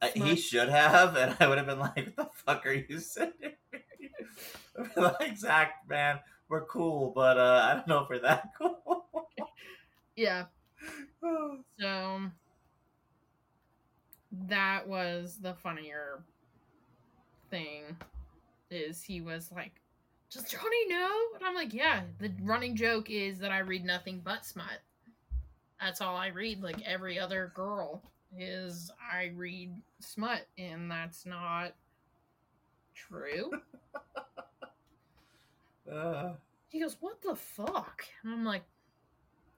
[0.00, 2.98] Uh, he should have, and I would have been like, "What the fuck are you
[2.98, 3.32] saying?"
[4.78, 9.06] I'd like, Zach, man, we're cool, but uh, I don't know if we're that cool.
[10.16, 10.44] Yeah.
[11.78, 12.20] So
[14.48, 16.22] that was the funnier
[17.50, 17.96] thing
[18.70, 19.80] is he was like,
[20.30, 21.10] Does Johnny know?
[21.34, 24.80] And I'm like, Yeah, the running joke is that I read nothing but smut.
[25.80, 28.02] That's all I read, like every other girl
[28.38, 31.74] is I read smut, and that's not
[32.94, 33.50] true.
[35.90, 36.34] Uh,
[36.68, 38.04] He goes, What the fuck?
[38.22, 38.64] And I'm like,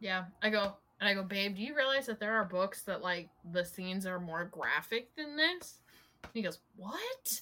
[0.00, 0.24] Yeah.
[0.42, 3.28] I go, and I go, Babe, do you realize that there are books that, like,
[3.52, 5.78] the scenes are more graphic than this?
[6.34, 7.40] He goes, What?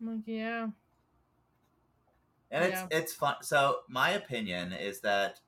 [0.00, 0.68] I'm like, Yeah.
[2.50, 3.36] and it's it's fun.
[3.42, 5.40] So my opinion is that,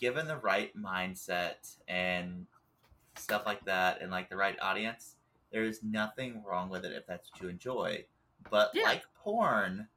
[0.00, 2.46] given the right mindset and
[3.16, 5.16] stuff like that, and like the right audience,
[5.52, 8.04] there is nothing wrong with it if that's what you enjoy.
[8.50, 8.84] But Yeah.
[8.84, 9.88] like porn,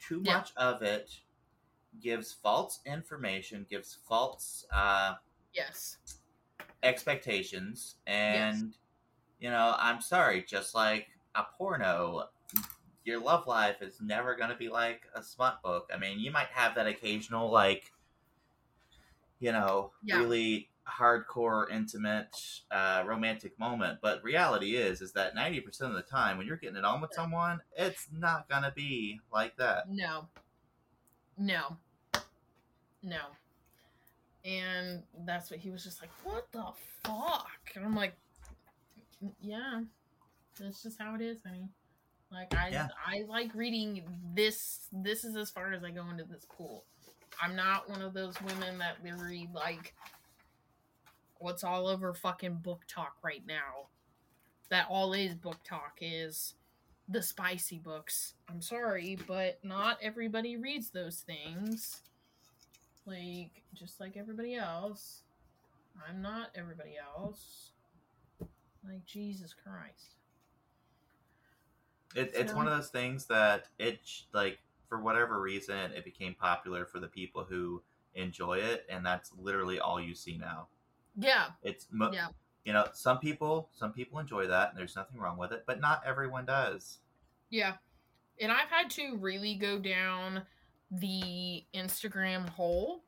[0.00, 0.34] too Yeah.
[0.34, 1.10] much of it
[2.00, 5.14] gives false information, gives false uh,
[5.52, 5.98] Yes.
[6.82, 8.74] expectations, and
[9.40, 12.28] you know, I'm sorry, just like a porno,
[13.04, 15.90] your love life is never going to be like a smut book.
[15.92, 17.92] I mean, you might have that occasional, like,
[19.38, 20.18] you know, Yeah.
[20.20, 22.36] really hardcore, intimate,
[22.70, 23.98] uh, romantic moment.
[24.02, 27.12] But reality is, is that 90% of the time when you're getting it on with
[27.12, 29.88] someone, it's not to be like that.
[29.88, 30.28] No.
[31.38, 31.76] No.
[33.02, 33.20] No.
[34.44, 36.66] And that's what he was just like, What the
[37.04, 37.72] fuck?
[37.74, 38.14] And I'm like,
[39.40, 39.82] Yeah.
[40.58, 41.68] That's just how it is, honey.
[42.32, 42.88] Like I Yeah.
[43.06, 46.84] I like reading this this is as far as I go into this pool.
[47.42, 49.94] I'm not one of those women that read like
[51.40, 53.88] what's all over fucking BookTok right now.
[54.68, 56.54] That all is BookTok is
[57.08, 58.34] the spicy books.
[58.48, 62.02] I'm sorry, but not everybody reads those things.
[63.04, 65.22] Like, just like everybody else.
[66.08, 67.72] I'm not everybody else.
[68.86, 70.14] Like, Jesus Christ.
[72.14, 74.00] It, it's one of those things that it
[74.32, 77.82] like for whatever reason it became popular for the people who
[78.14, 80.66] enjoy it, and that's literally all you see now.
[81.16, 82.28] Yeah, It's yeah.
[82.64, 85.80] you know some people some people enjoy that, and there's nothing wrong with it, but
[85.80, 86.98] not everyone does.
[87.50, 87.74] Yeah.
[88.40, 90.42] And I've had to really go down
[90.90, 93.04] the Instagram hole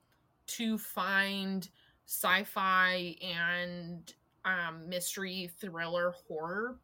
[0.49, 1.69] to find
[2.07, 4.13] sci-fi and
[4.45, 6.79] um, mystery thriller horror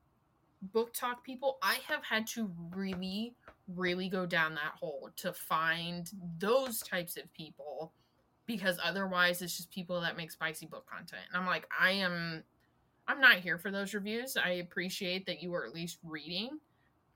[0.73, 1.59] book talk people.
[1.63, 3.35] I have had to really
[3.75, 7.93] really go down that hole to find those types of people
[8.49, 11.23] because otherwise it's just people that make spicy book content.
[11.33, 12.43] And I'm like, I am
[13.07, 14.37] I'm not here for those reviews.
[14.37, 16.59] I appreciate that you are at least reading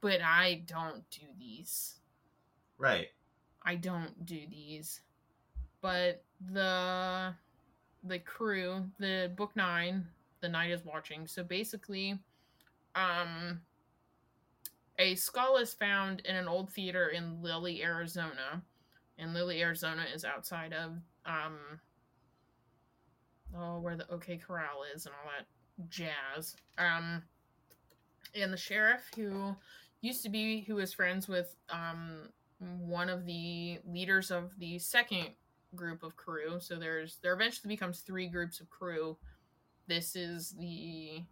[0.03, 1.95] but I don't do these.
[2.77, 3.09] Right.
[3.65, 5.01] I don't do these.
[5.81, 7.33] But the
[8.05, 10.05] the Krewe, the book 9,
[10.41, 11.27] the night is watching.
[11.27, 12.19] So basically
[12.95, 13.63] um
[14.99, 18.63] a skull is found in an old theater in Lilly, Arizona.
[19.19, 20.93] And Lilly, Arizona is outside of
[21.27, 21.59] um
[23.57, 25.47] oh where the OK Corral is and all that
[25.89, 26.57] jazz.
[26.79, 27.23] Um
[28.35, 29.55] and the sheriff who
[30.01, 35.29] used to be who was friends with um one of the leaders of the second
[35.75, 36.63] group of Krewe.
[36.63, 39.17] So there's there eventually becomes three groups of Krewe.
[39.87, 41.23] This is the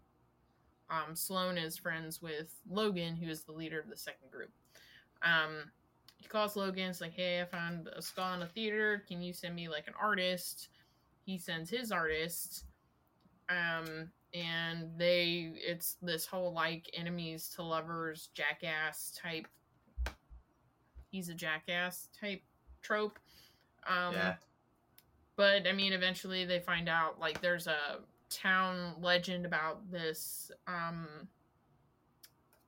[0.91, 4.51] um sloan is friends with logan who is the leader of the second group.
[5.23, 5.71] Um
[6.21, 9.33] he calls logan it's like hey i found a skull in a theater can you
[9.33, 10.69] send me like an artist
[11.25, 12.65] he sends his artist
[13.49, 19.49] um and they it's this whole like enemies to lovers jackass type
[21.11, 22.43] he's a jackass type
[22.83, 23.19] trope
[23.89, 24.35] um yeah.
[25.37, 31.07] but i mean eventually they find out like there's a town legend about this um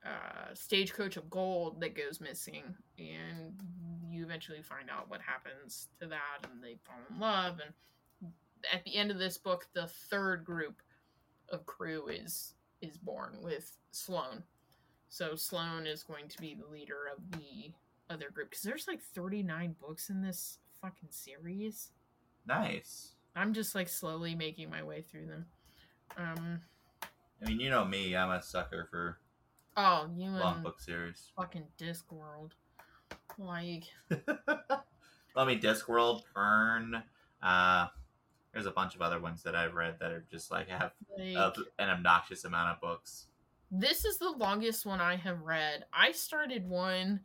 [0.05, 2.63] uh stagecoach of gold that goes missing
[2.99, 3.55] and
[4.11, 8.33] you eventually find out what happens to that and they fall in love and
[8.73, 10.83] at the end of this book the third group
[11.53, 14.43] of Krewe is is born with Sloan.
[15.09, 17.71] So Sloan is going to be the leader of the
[18.11, 21.91] other group because there's like 39 books in this fucking series.
[22.47, 23.13] Nice.
[23.37, 25.47] I'm just like slowly making my way through them.
[26.17, 26.61] Um
[27.45, 29.19] I mean, you know me, I'm a sucker for
[29.77, 31.31] oh, you and book series.
[31.37, 32.53] fucking Discworld.
[33.39, 33.85] Like
[35.37, 37.03] I mean, Discworld, Fern.
[37.43, 37.87] Uh,
[38.53, 41.57] there's a bunch of other ones that I've read that are just like have like
[41.79, 43.27] an obnoxious amount of books.
[43.71, 45.87] This is the longest one I have read.
[45.93, 47.21] I started one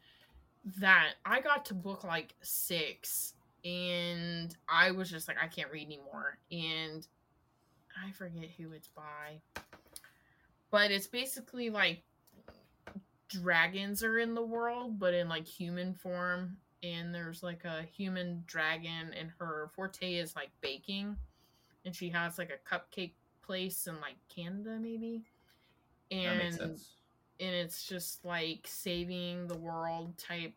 [0.80, 3.34] that I got to book like six,
[3.66, 6.38] and I was just like, I can't read anymore.
[6.52, 7.06] And
[8.02, 9.42] I forget who it's by,
[10.72, 12.04] but it's basically like
[13.28, 16.58] dragons are in the world, but in like human form.
[16.84, 21.18] And there's like a human dragon, and her forte is like baking,
[21.86, 25.24] and she has like a cupcake place in like Canada, maybe.
[26.12, 26.80] And
[27.40, 30.54] and it's just like saving the world type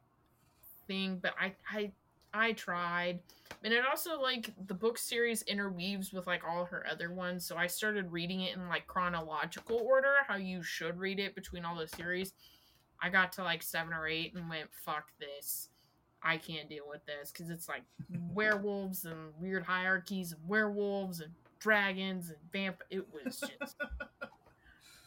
[0.86, 1.90] thing but i i
[2.32, 3.20] i tried
[3.62, 7.56] and it also like the book series interweaves with like all her other ones so
[7.56, 11.76] i started reading it in like chronological order how you should read it between all
[11.76, 12.32] the series
[13.02, 15.68] i got to like seven or eight and went fuck this
[16.22, 17.82] i can't deal with this because it's like
[18.32, 23.76] werewolves and weird hierarchies of werewolves and dragons and vamp it was just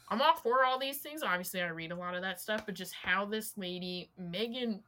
[0.10, 1.23] I'm all for all these things.
[1.23, 4.79] Obviously, I read a lot of that stuff, but just how this lady, Meghan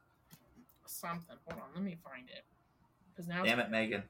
[0.86, 1.36] something.
[1.48, 2.44] Hold on, let me find it.
[3.10, 4.02] Because now Damn it, Meghan.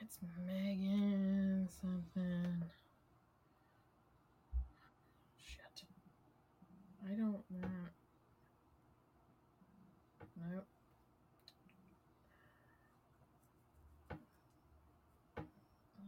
[0.00, 0.18] it's
[0.48, 2.62] Meghan something.
[5.44, 5.82] Shit.
[7.06, 7.92] I don't want.
[10.52, 10.66] Nope.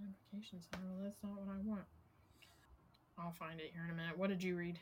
[0.00, 0.66] Notifications.
[0.74, 1.84] No, that's not what I want.
[3.18, 4.16] I'll find it here in a minute.
[4.16, 4.78] What did you read?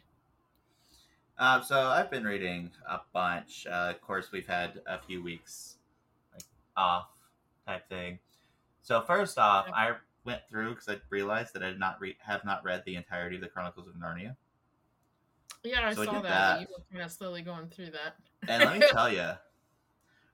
[1.38, 3.66] Um, so I've been reading a bunch.
[3.66, 5.76] Uh, of course, we've had a few weeks
[6.32, 6.44] like
[6.76, 7.08] off
[7.66, 8.18] type thing.
[8.82, 9.74] So first off, Yep.
[9.76, 9.92] I
[10.24, 13.36] went through because I realized that I did not re- have not read the entirety
[13.36, 14.36] of the Chronicles of Narnia.
[15.66, 16.28] Yeah, I So I saw did that.
[16.28, 16.60] that.
[16.60, 18.16] You were kind of slowly going through that.
[18.48, 19.34] And let me tell you,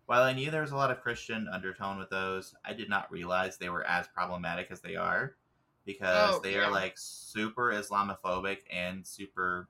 [0.06, 3.10] while I knew there was a lot of Christian undertone with those, I did not
[3.10, 5.36] realize they were as problematic as they are
[5.84, 6.66] because Oh, they yeah.
[6.66, 9.68] are like super Islamophobic and super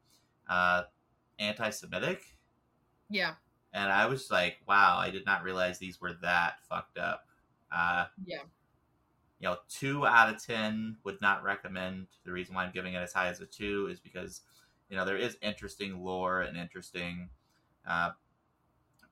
[0.48, 0.84] uh,
[1.38, 2.38] anti-Semitic.
[3.08, 3.36] Yeah,
[3.72, 7.26] And I was like, wow, I did not realize these were that fucked up.
[7.70, 8.44] Uh, yeah,
[9.38, 12.08] you know, two out of ten would not recommend.
[12.24, 14.42] The reason why I'm giving it as high as a two is because,
[14.92, 17.30] you know, there is interesting lore and interesting
[17.88, 18.10] uh,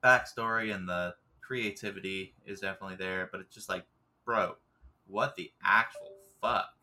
[0.04, 3.30] backstory, and the creativity is definitely there.
[3.32, 3.86] But it's just like,
[4.26, 4.56] bro,
[5.06, 6.12] what the actual
[6.42, 6.74] fuck?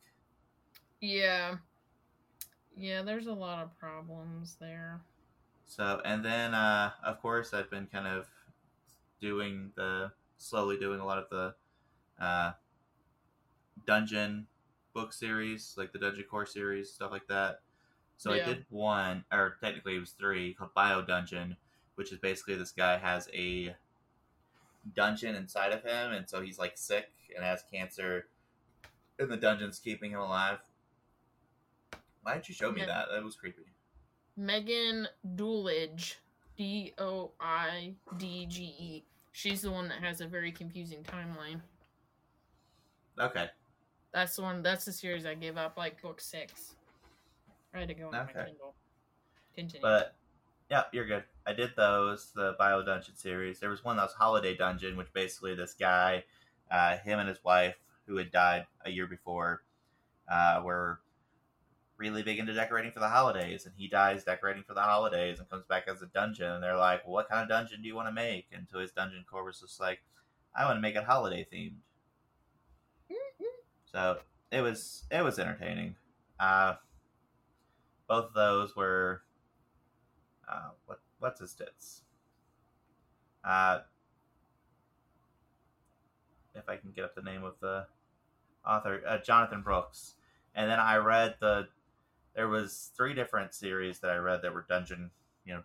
[0.99, 1.57] yeah,
[2.75, 3.03] yeah.
[3.03, 4.99] There's a lot of problems there.
[5.67, 8.25] So, and then, uh, of course, I've been kind of
[9.21, 11.53] doing the slowly doing a lot of the
[12.19, 12.53] uh,
[13.85, 14.47] dungeon
[14.95, 17.59] book series, like the Dungeon Core series, stuff like that.
[18.17, 18.43] So Yeah.
[18.43, 21.55] I did one, or technically it was three, called Bio Dungeon,
[21.95, 23.75] which is basically this guy has a
[24.95, 28.27] dungeon inside of him, and so he's like sick and has cancer,
[29.19, 30.59] and the dungeon's keeping him alive.
[32.21, 32.87] Why did you show me Yeah.
[32.87, 33.09] that?
[33.11, 33.65] That was creepy.
[34.37, 36.15] Meghan Doidge,
[36.57, 39.05] D O I D G E.
[39.31, 41.61] She's the one that has a very confusing timeline.
[43.19, 43.49] Okay.
[44.11, 44.63] That's the one.
[44.63, 46.75] That's the series I gave up, like book six.
[47.73, 48.75] I had to go on my Kindle.
[49.55, 49.81] Continue.
[49.81, 50.15] But
[50.69, 51.23] yeah, you're good.
[51.45, 53.59] I did those, the Bio Dungeon series.
[53.59, 56.23] There was one that was Holiday Dungeon, which basically this guy,
[56.69, 57.75] uh, him and his wife,
[58.05, 59.63] who had died a year before,
[60.31, 60.99] uh, were
[61.97, 65.49] really big into decorating for the holidays, and he dies decorating for the holidays and
[65.49, 66.51] comes back as a dungeon.
[66.51, 68.79] And they're like, well, "What kind of dungeon do you want to make?" And so
[68.79, 69.99] his dungeon core was just like,
[70.55, 71.77] "I want to make it holiday themed."
[73.91, 74.19] So
[74.51, 75.95] it was it was entertaining.
[76.39, 76.75] Uh,
[78.07, 79.21] both of those were
[80.49, 82.01] uh, what what's his tits?
[83.43, 83.79] Uh,
[86.55, 87.85] if I can get up the name of the
[88.65, 90.15] author, uh, Jonathan Brooks.
[90.55, 91.67] And then I read the.
[92.35, 95.09] There was three different series that I read that were dungeon,
[95.45, 95.63] you know,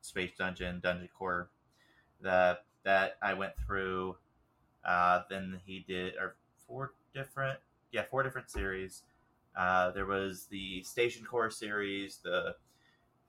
[0.00, 1.50] space dungeon, dungeon core.
[2.20, 4.16] That that I went through.
[4.84, 7.58] Uh, then he did, or four different,
[7.90, 9.02] yeah, four different series.
[9.56, 12.56] Uh, there was the Station Core series, the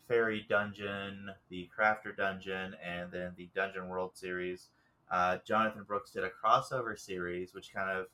[0.08, 4.70] Fairy Dungeon, the Crafter Dungeon, and then the Dungeon World series.
[5.12, 8.08] Uh, Jonathan Brooks did a crossover series, which kind of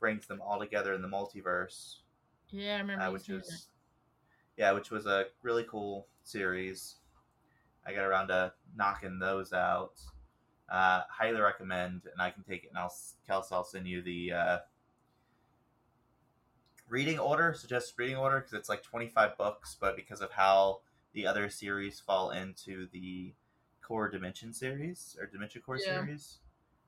[0.00, 1.96] brings them all together in the multiverse,
[2.50, 3.04] yeah, I remember.
[3.04, 3.68] uh, which was
[4.56, 6.96] yeah, which was a really cool series.
[7.86, 10.00] I got around to knocking those out.
[10.70, 12.94] Uh, highly recommend, and I can take it, and I'll
[13.26, 14.58] Kelsey, I'll send you the uh,
[16.92, 20.80] reading order, suggested reading order, because it's like twenty five books, but because of how
[21.14, 23.32] the other series fall into the
[23.80, 25.94] core dimension series or dimension core Yeah.
[25.96, 26.38] series,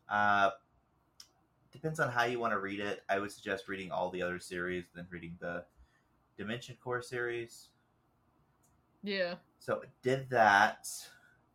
[0.08, 0.50] uh,
[1.72, 3.02] depends on how you want to read it.
[3.08, 5.64] I would suggest reading all the other series than reading the
[6.36, 7.70] Dimension Core series.
[9.02, 9.36] Yeah.
[9.58, 10.86] So I did that,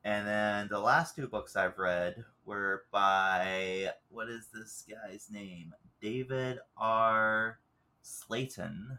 [0.03, 5.73] and then the last two books I've read were by what is this guy's name?
[6.01, 7.59] David R.
[8.01, 8.97] Slayton,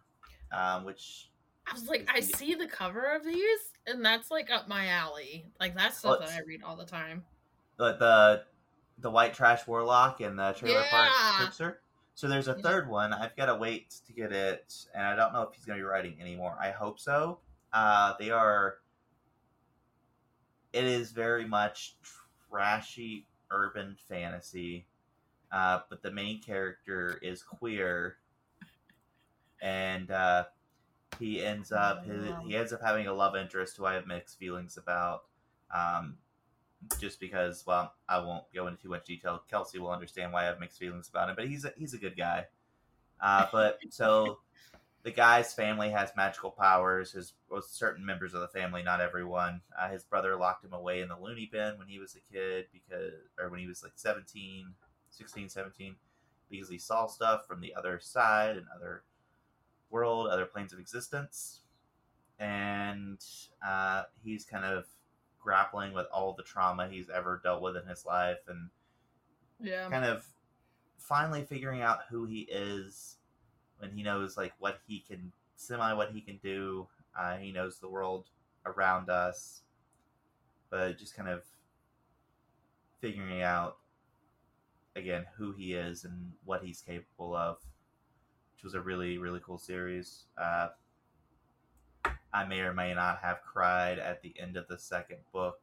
[0.53, 1.31] um, which
[1.67, 5.47] I was like, I see the cover of these, and that's like up my alley.
[5.61, 7.25] Like that's stuff Well, that I read all the time.
[7.77, 8.43] the the,
[8.99, 11.35] the White Trash Warlock and the Trailer Park Yeah.
[11.39, 11.81] Trickster.
[12.15, 13.15] So there's a third one.
[13.15, 15.83] I've got to wait to get it, and I don't know if he's going to
[15.83, 16.55] be writing anymore.
[16.61, 17.39] I hope so.
[17.73, 18.77] Uh, they are.
[20.73, 21.97] It is very much
[22.51, 24.87] trashy urban fantasy,
[25.51, 28.17] uh, but the main character is queer,
[29.63, 30.45] and uh,
[31.19, 32.43] he ends up his, Wow.
[32.47, 35.25] he ends up having a love interest who I have mixed feelings about.
[35.75, 36.17] Um,
[36.99, 39.43] just because, well, I won't go into too much detail.
[39.51, 41.99] Kelsey will understand why I have mixed feelings about him, but he's a, he's a
[41.99, 42.47] good guy.
[43.21, 44.39] Uh, but so
[45.03, 47.13] the guy's family has magical powers.
[47.13, 49.61] His well, certain members of the family, not everyone.
[49.79, 52.67] Uh, his brother locked him away in the loony bin when he was a kid
[52.73, 54.67] because, or when he was like 17,
[55.11, 55.97] 16, 17,
[56.51, 59.03] because he saw stuff from the other side and other
[59.91, 61.61] world, other planes of existence,
[62.39, 63.19] and
[63.67, 64.87] uh, he's kind of
[65.41, 68.71] grappling with all the trauma he's ever dealt with in his life and
[69.59, 69.89] Yeah.
[69.89, 70.27] kind of
[70.99, 73.17] finally figuring out who he is
[73.79, 76.87] when he knows like what he can semi what he can do.
[77.19, 78.29] Uh, he knows the world
[78.67, 79.63] around us.
[80.71, 81.43] But just kind of
[83.01, 83.79] figuring out
[84.95, 87.59] again who he is and what he's capable of
[88.61, 90.69] which was a really really cool series uh,
[92.35, 95.61] i may or may not have cried at the end of the second book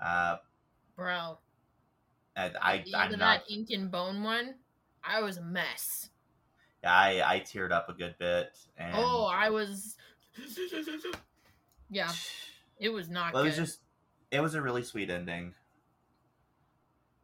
[0.00, 0.36] uh,
[0.94, 1.38] Bro.
[2.36, 4.56] I, Even I'm that not ink and bone one,
[5.02, 6.10] I was a mess.
[6.84, 9.96] I I teared up a good bit, and Oh, I was.
[11.88, 12.12] Yeah,
[12.78, 13.78] it was not it was just
[14.32, 15.54] it was a really sweet ending.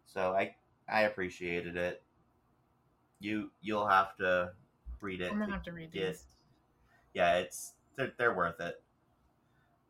[0.06, 0.54] So I
[0.88, 2.02] I appreciated it.
[3.22, 4.52] You you'll have to
[5.00, 5.30] read it.
[5.30, 6.24] I'm gonna to have to read get- these.
[7.14, 8.82] Yeah, it's they're they're worth it.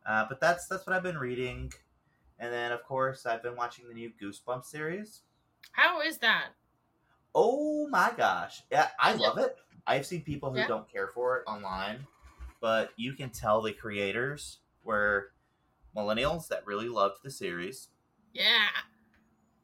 [0.06, 1.72] Uh, but that's that's what I've been reading,
[2.38, 5.22] and then of course I've been watching the new Goosebumps series.
[5.72, 6.48] How is that?
[7.34, 8.62] Oh my gosh.
[8.70, 9.56] Yeah, I love it.
[9.86, 10.66] I've seen people who Yeah.
[10.66, 12.06] don't care for it online,
[12.60, 15.32] but you can tell the creators were
[15.96, 17.88] millennials that really loved the series.
[18.34, 18.68] Yeah.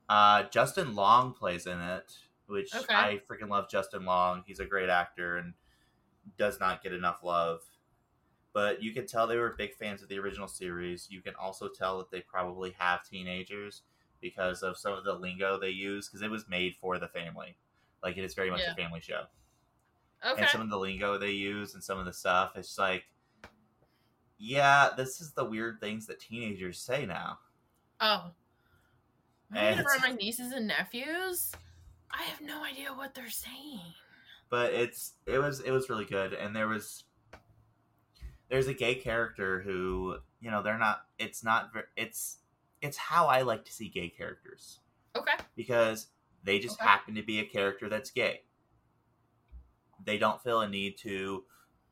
[0.09, 2.17] Uh, Justin Long plays in it,
[2.49, 2.95] which Okay.
[2.95, 4.43] I freaking love Justin Long.
[4.47, 5.55] He's a great actor and
[6.37, 7.61] does not get enough love.
[8.53, 11.07] But you can tell they were big fans of the original series.
[11.11, 13.83] You can also tell that they probably have teenagers
[14.21, 17.57] because of some of the lingo they use, because it was made for the family.
[18.03, 18.73] Like it is very much Yeah.
[18.73, 19.25] a family show.
[20.27, 20.41] Okay.
[20.43, 23.05] And some of the lingo they use and some of the stuff, it's like,
[24.39, 27.39] yeah, this is the weird things that teenagers say now.
[28.01, 28.33] oh.
[29.55, 31.53] And- Whenever my nieces and nephews,
[32.13, 33.81] I have no idea what they're saying.
[34.51, 37.05] but it's it was it was really good and there was
[38.49, 42.39] there's a gay character who you know they're not it's not it's
[42.81, 44.81] it's how i like to see gay characters
[45.17, 45.35] Okay.
[45.55, 46.09] because
[46.45, 46.89] they just Okay.
[46.89, 48.43] happen to be a character that's gay
[50.05, 51.45] they don't feel a need to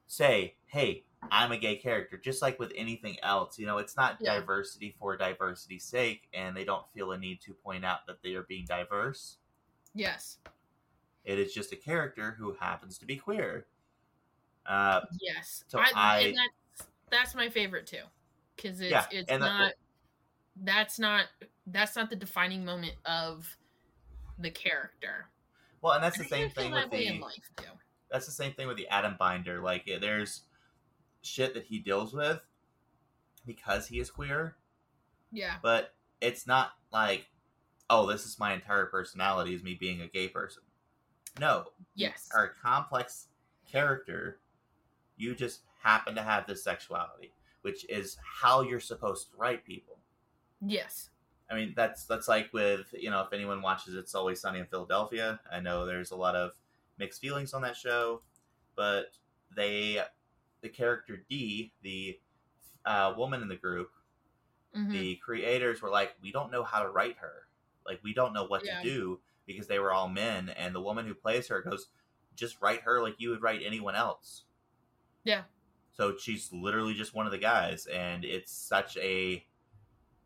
[0.06, 4.16] say hey i'm a gay character just like with anything else you know it's not
[4.20, 4.38] Yeah.
[4.38, 8.34] diversity for diversity's sake and they don't feel a need to point out that they
[8.34, 9.38] are being diverse
[9.96, 10.38] Yes.
[11.24, 13.66] it is just a character who happens to be queer.
[14.64, 15.64] Uh, Yes.
[15.68, 18.02] So I, I- and that's that's my favorite too,
[18.56, 19.72] because it's Yeah, it's and that- not
[20.64, 21.26] that's not
[21.66, 23.56] that's not the defining moment of
[24.38, 25.26] the character.
[25.82, 27.64] well, and that's the I same thing with the life too.
[28.10, 29.60] that's the same thing with the Adam Binder.
[29.60, 30.42] Like, eh, there's
[31.22, 32.40] shit that he deals with
[33.46, 34.56] because he is queer,
[35.32, 35.58] Yeah.
[35.62, 37.28] but it's not like,
[37.90, 40.62] oh, this is my entire personality is me being a gay person.
[41.38, 42.28] No, Yes.
[42.34, 43.28] are a complex
[43.70, 44.40] character.
[45.16, 47.32] You just happen to have this sexuality,
[47.62, 49.98] which is how you're supposed to write people.
[50.60, 51.10] Yes.
[51.50, 54.66] I mean, that's that's like with you know, if anyone watches It's Always Sunny in
[54.66, 56.52] Philadelphia, I know there's a lot of
[56.98, 58.22] mixed feelings on that show,
[58.74, 59.16] but
[59.54, 60.02] they,
[60.62, 62.18] the character Dee, the
[62.84, 63.90] uh, woman in the group,
[64.76, 64.90] Mhm.
[64.90, 67.45] the creators were like, we don't know how to write her,
[67.86, 68.80] like we don't know what Yeah.
[68.80, 71.88] to do because they were all men, and the woman who plays her goes,
[72.34, 74.44] just write her like you would write anyone else.
[75.24, 75.42] Yeah.
[75.92, 79.46] So she's literally just one of the guys, and it's such a.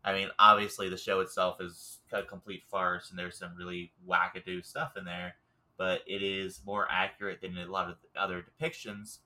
[0.03, 4.65] I mean, obviously the show itself is a complete farce, and there's some really wackadoo
[4.65, 5.35] stuff in there.
[5.77, 9.19] but it is more accurate than a lot of other depictions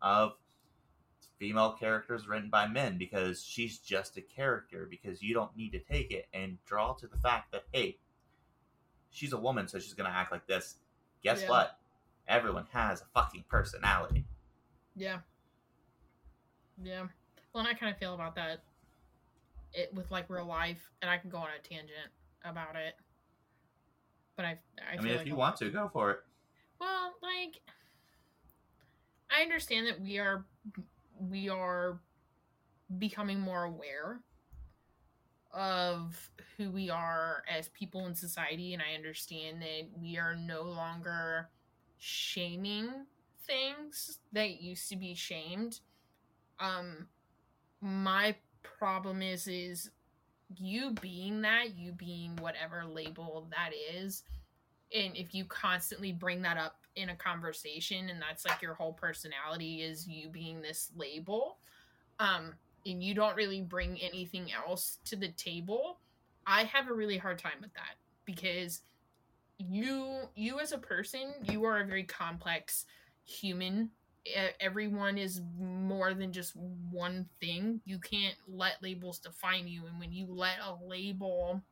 [0.00, 0.32] of
[1.38, 5.78] female characters written by men because she's just a character because you don't need to
[5.78, 7.96] take it and draw to the fact that hey
[9.10, 10.76] she's a woman so she's going to act like this
[11.22, 11.48] guess Yeah.
[11.50, 11.78] what
[12.26, 14.24] everyone has a fucking personality
[14.96, 15.18] Yeah.
[16.82, 17.06] Yeah.
[17.52, 18.62] Well, and I kind of feel about that
[19.74, 21.90] it with like real life, and I can go on a tangent
[22.44, 22.94] about it.
[24.36, 26.18] But I, I, i, mean like if you a- want to go for it
[26.80, 27.60] Well, like
[29.30, 30.44] I understand that we are
[31.20, 32.00] we are
[32.98, 34.20] becoming more aware
[35.52, 40.62] of who we are as people in society and I understand that we are no
[40.62, 41.48] longer
[41.96, 42.88] shaming
[43.46, 45.80] things that used to be shamed.
[46.60, 47.08] Um
[47.80, 49.90] my problem is is
[50.56, 54.22] you being that, you being whatever label that is,
[54.94, 58.92] and if you constantly bring that up in a conversation and that's like your whole
[58.92, 61.58] personality is you being this label
[62.18, 62.52] um
[62.86, 65.98] and you don't really bring anything else to the table
[66.46, 68.80] i have a really hard time with that because
[69.58, 72.86] you you as a person you are a very complex
[73.28, 73.90] human.
[74.60, 77.80] Everyone is more than just one thing.
[77.84, 81.62] You can't let labels define you and when you let a label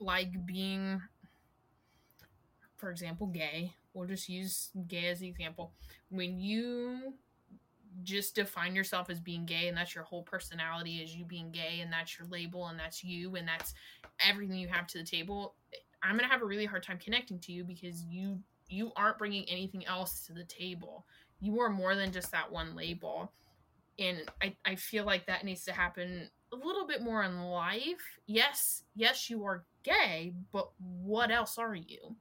[0.00, 1.00] like being
[2.80, 3.74] for example, gay.
[3.92, 5.72] We'll just use gay as the example.
[6.08, 7.14] When you
[8.02, 11.80] just define yourself as being gay and that's your whole personality is you being gay
[11.80, 13.74] and that's your label and that's you and that's
[14.26, 15.54] everything you have to the table,
[16.02, 19.18] I'm going to have a really hard time connecting to you because you you aren't
[19.18, 21.04] bringing anything else to the table.
[21.40, 23.32] You are more than just that one label.
[23.98, 28.18] And I, I feel like that needs to happen a little bit more in life.
[28.26, 32.14] Yes, yes, you are gay, but what else are you?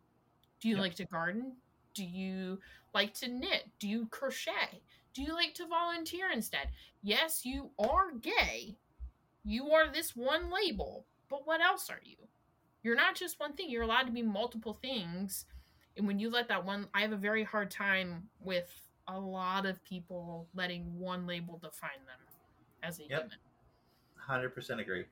[0.59, 0.81] Do you Yep.
[0.83, 1.57] like to garden?
[1.93, 2.59] Do you
[2.93, 3.69] like to knit?
[3.79, 4.81] Do you crochet?
[5.13, 6.69] Do you like to volunteer instead?
[7.01, 8.77] Yes, you are gay.
[9.43, 12.17] You are this one label, but what else are you?
[12.83, 13.69] You're not just one thing.
[13.69, 15.45] You're allowed to be multiple things.
[15.97, 19.65] And when you let that one, I have a very hard time with a lot
[19.65, 22.19] of people letting one label define them
[22.83, 23.29] as a human.
[23.29, 23.31] Yep.
[24.29, 25.05] 100% agree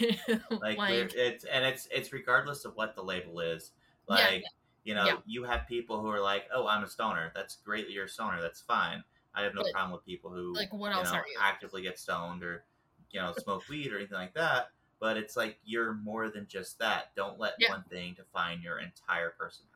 [0.50, 3.72] like, like, it's and it's it's regardless of what the label is
[4.08, 4.48] Yeah, like yeah.
[4.84, 5.16] You know Yeah.
[5.26, 8.08] you have people who are like oh i'm a stoner that's great that you're a
[8.08, 9.02] stoner that's fine
[9.34, 11.38] i have no But, problem with people who like, what else know, are you?
[11.40, 12.64] actively get stoned or
[13.10, 14.68] you know smoke weed or anything like that
[15.00, 17.70] but it's like you're more than just that don't let Yeah.
[17.70, 19.70] one thing define your entire personality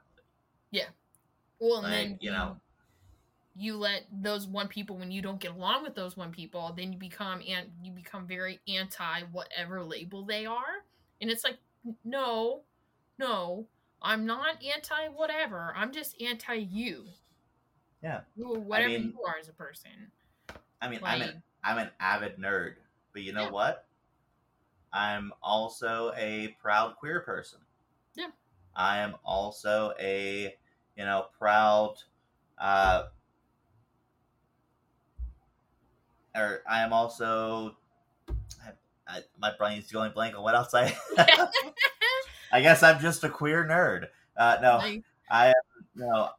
[0.71, 0.89] Yeah.
[1.61, 2.57] Well, and Like, then you know.
[3.57, 6.93] you let those one people when you don't get along with those one people, then
[6.93, 10.85] you become and you become very anti whatever label they are,
[11.21, 11.59] and it's like
[12.05, 12.63] no,
[13.19, 13.67] no,
[14.03, 15.73] I'm not anti whatever.
[15.77, 17.05] I'm just anti you.
[18.03, 18.21] Yeah.
[18.37, 19.91] Whatever mean- you are as a person.
[20.81, 22.75] i mean i'm an i'm an avid nerd
[23.13, 23.51] but you know Yeah.
[23.51, 23.87] what
[24.93, 27.59] i'm also a proud queer person
[28.15, 28.29] Yeah.
[28.77, 30.55] i am also a
[30.97, 31.97] you know proud
[32.59, 33.07] uh
[36.37, 37.77] or i am also
[38.65, 38.71] I,
[39.09, 40.95] I, my brain's going blank on what else i
[42.53, 44.85] i guess i'm just a queer nerd uh no
[45.31, 45.55] I am
[45.95, 46.31] no,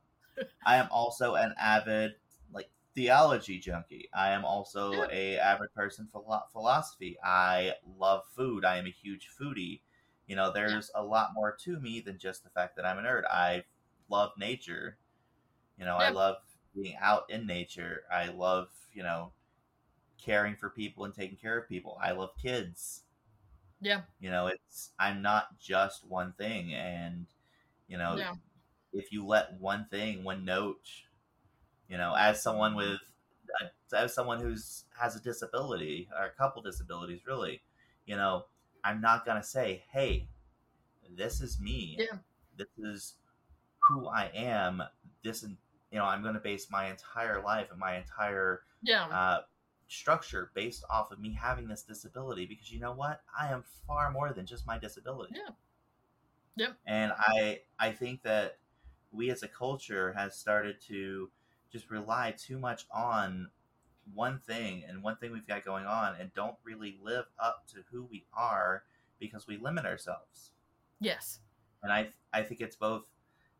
[0.65, 2.13] I am also an avid
[2.51, 4.09] like theology junkie.
[4.13, 5.09] I am also Yeah.
[5.11, 7.17] a avid person for philosophy.
[7.23, 8.65] I love food.
[8.65, 9.81] I am a huge foodie.
[10.27, 13.01] You know, there's a lot more to me than just the fact that I'm a
[13.01, 13.25] nerd.
[13.29, 13.65] I
[14.09, 14.97] love nature.
[15.77, 16.37] You know, I love
[16.75, 18.05] being out in nature.
[18.11, 19.33] I love, you know,
[20.17, 21.97] caring for people and taking care of people.
[22.01, 23.03] I love kids
[23.81, 27.25] yeah, you know it's i'm not just one thing and
[27.87, 28.33] you know yeah,
[28.93, 30.87] if you let one thing one note
[31.87, 32.99] you know as someone with
[33.61, 37.61] uh, as someone who's has a disability or a couple disabilities really
[38.05, 38.45] you know
[38.83, 40.27] i'm not gonna say hey
[41.15, 41.97] this is me.
[41.99, 42.17] Yeah.
[42.57, 43.15] this is
[43.87, 44.83] who i am.
[45.23, 45.57] This and
[45.91, 49.41] you know i'm gonna base my entire life and my entire yeah, uh,
[49.89, 54.11] structure based off of me having this disability because you know what i am far
[54.11, 55.53] more than just my disability Yeah.
[56.55, 56.77] Yep.
[56.85, 58.57] and i i think that
[59.11, 61.29] we as a culture has started to
[61.71, 63.49] just rely too much on
[64.13, 67.77] one thing and one thing we've got going on and don't really live up to
[67.91, 68.83] who we are
[69.19, 70.51] because we limit ourselves
[70.99, 71.39] yes,
[71.83, 73.05] and I I think it's both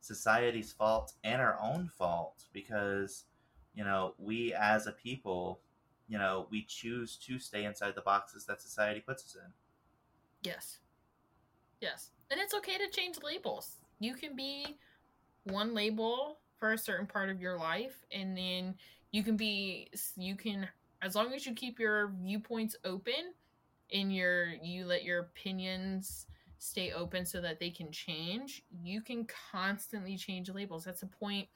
[0.01, 3.25] society's fault and our own fault because
[3.73, 5.61] you know we as a people
[6.09, 9.51] you know we choose to stay inside the boxes that society puts us in.
[10.43, 10.79] yes,
[11.79, 12.11] yes.
[12.31, 13.77] And it's okay to change labels.
[13.99, 14.77] You can be
[15.43, 18.75] one label for a certain part of your life and then
[19.11, 20.67] you can be you can
[21.01, 23.33] as long as you keep your viewpoints open
[23.93, 26.27] and your you let your opinions
[26.59, 31.47] stay open so that they can change you can constantly change labels that's the point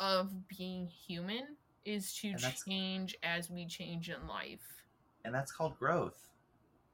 [0.00, 2.34] of being human is to
[2.66, 4.82] change as we change in life.
[5.24, 6.30] And that's called growth.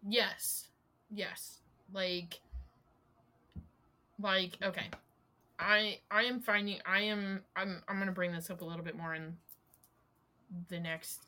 [0.06, 0.68] yes.
[1.12, 1.58] Yes.
[1.92, 2.40] Like
[4.20, 4.88] like okay.
[5.58, 8.96] I i am finding i am i'm i'm gonna bring this up a little bit
[8.96, 9.36] more in
[10.68, 11.26] the next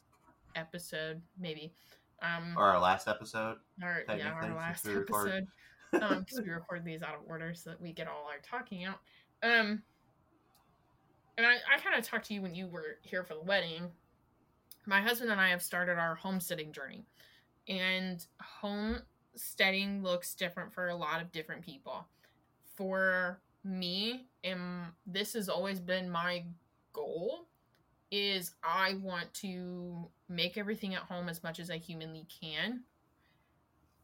[0.57, 1.73] episode maybe.
[2.23, 3.57] Um Or our last episode.
[3.83, 5.47] our yeah our last episode.
[6.01, 8.85] Um because we record these out of order so that we get all our talking
[8.85, 9.01] out.
[9.43, 9.83] Um
[11.37, 13.91] and i i kind of talked to you when you were here for the wedding.
[14.87, 17.07] My husband and i have started our homesteading journey.
[17.69, 22.07] And homesteading looks different for a lot of different people.
[22.77, 26.45] For me and this has always been my
[26.93, 27.47] goal
[28.11, 32.81] is i want to make everything at home as much as i humanly can.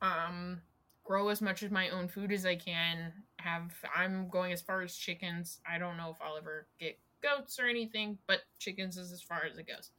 [0.01, 0.61] Um
[1.05, 3.13] grow as much of my own food as i can.
[3.41, 5.59] Have i'm going as far as chickens.
[5.69, 9.43] I don't know if i'll ever get goats or anything but chickens is as far
[9.51, 9.91] as it goes.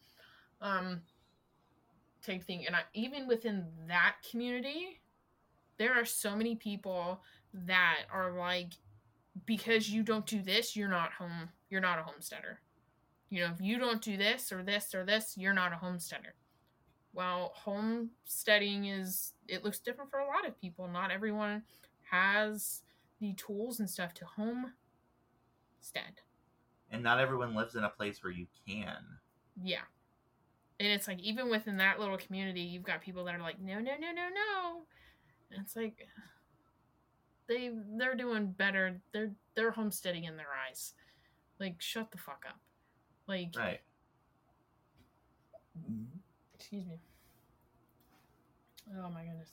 [0.61, 1.01] Um
[2.21, 2.67] type thing.
[2.67, 4.99] And I, even within that community
[5.77, 7.21] there are so many people
[7.53, 8.73] that are like
[9.45, 12.59] because you don't do this you're not home you're not a homesteader.
[13.29, 16.33] You know if you don't do this or this or this you're not a homesteader.
[17.13, 20.87] Well homesteading is it looks different for a lot of people.
[20.87, 21.63] Not everyone
[22.11, 22.81] has
[23.19, 24.73] the tools and stuff to homestead
[26.91, 28.97] And not everyone lives in a place where you can.
[29.63, 29.81] yeah.
[30.81, 33.75] And it's like even within that little community you've got people that are like no
[33.79, 34.81] no no no no.
[35.51, 36.07] And it's like
[37.49, 39.01] they they're doing better.
[39.11, 40.93] They're they're homesteading in their eyes.
[41.59, 42.59] Like shut the fuck up.
[43.27, 43.81] Like Right.
[46.55, 46.99] excuse me.
[48.97, 49.49] Oh my goodness.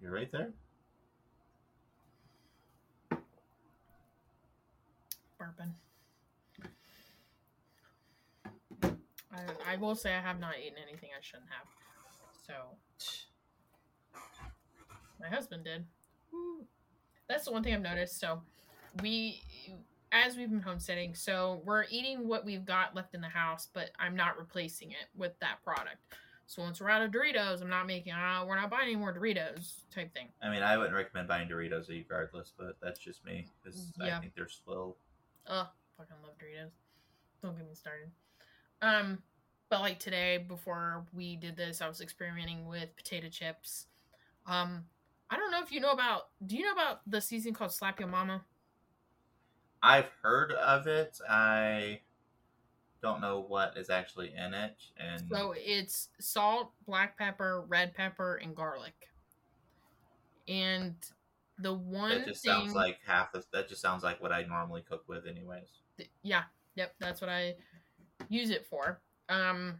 [0.00, 0.50] You're right there.
[5.40, 5.72] burping
[9.36, 11.66] I, I will say i have not eaten anything i shouldn't have
[12.46, 12.54] so
[15.20, 15.84] my husband did
[16.32, 16.64] Woo.
[17.28, 18.40] that's the one thing i've noticed so
[19.02, 19.42] we
[20.12, 23.90] as we've been homesteading so we're eating what we've got left in the house but
[23.98, 25.98] i'm not replacing it with that product
[26.46, 29.12] so once we're out of doritos i'm not making uh, we're not buying any more
[29.12, 33.48] doritos type thing I mean, I wouldn't recommend buying Doritos regardless, but that's just me
[33.62, 34.18] because Yeah.
[34.18, 34.96] I think they're slow.
[35.48, 35.66] Ugh,
[35.96, 36.70] fucking love Doritos.
[37.42, 38.10] Don't get me started.
[38.82, 39.22] Um,
[39.68, 43.86] but like today, before we did this, I was experimenting with potato chips.
[44.46, 44.84] Um,
[45.30, 46.28] I don't know if you know about.
[46.46, 48.42] Do you know about the season called Slap Ya Mama?
[49.82, 51.18] I've heard of it.
[51.28, 52.00] I
[53.02, 58.36] don't know what is actually in it, and So it's salt, black pepper, red pepper,
[58.36, 59.08] and garlic.
[60.48, 60.94] And
[61.58, 63.68] the one that just thing, sounds like half of that.
[63.68, 65.68] Just sounds like what I normally cook with, anyways.
[65.96, 66.42] Th- yeah
[66.76, 67.54] yep that's what i
[68.28, 69.00] use it for.
[69.28, 69.78] Um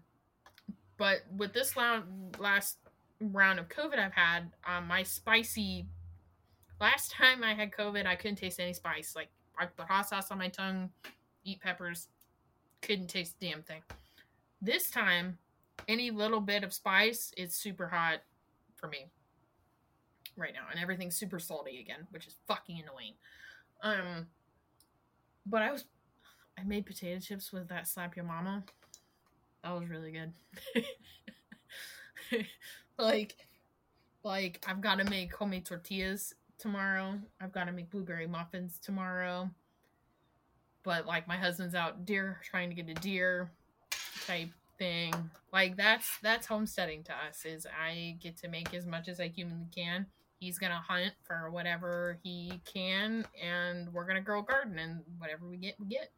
[0.97, 2.03] but with this la-
[2.38, 2.78] last
[3.20, 5.86] round of covid i've had um my spicy
[6.80, 9.14] last time i had covid i couldn't taste any spice.
[9.16, 9.28] Like
[9.59, 10.90] i put hot sauce on my tongue
[11.44, 12.09] eat peppers
[12.82, 13.82] couldn't taste the damn thing.
[14.61, 15.38] This time
[15.88, 18.20] any little bit of spice is super hot
[18.74, 19.07] for me
[20.36, 23.14] right now and everything's super salty again which is fucking annoying.
[23.82, 24.26] Um
[25.47, 25.84] but i was
[26.59, 28.65] I made potato chips with that Slap Ya Mama.
[29.63, 30.33] That was really good.
[32.99, 33.37] like
[34.23, 37.19] like I've got to make homemade tortillas tomorrow.
[37.41, 39.51] I've got to make blueberry muffins tomorrow.
[40.83, 43.51] But like my husband's out deer trying to get a deer
[44.27, 45.13] type thing.
[45.53, 49.29] Like that's that's homesteading to us is I get to make as much as I
[49.29, 50.07] humanly can.
[50.39, 55.47] He's gonna hunt for whatever he can, and we're gonna grow a garden, and whatever
[55.47, 56.11] we get, we get.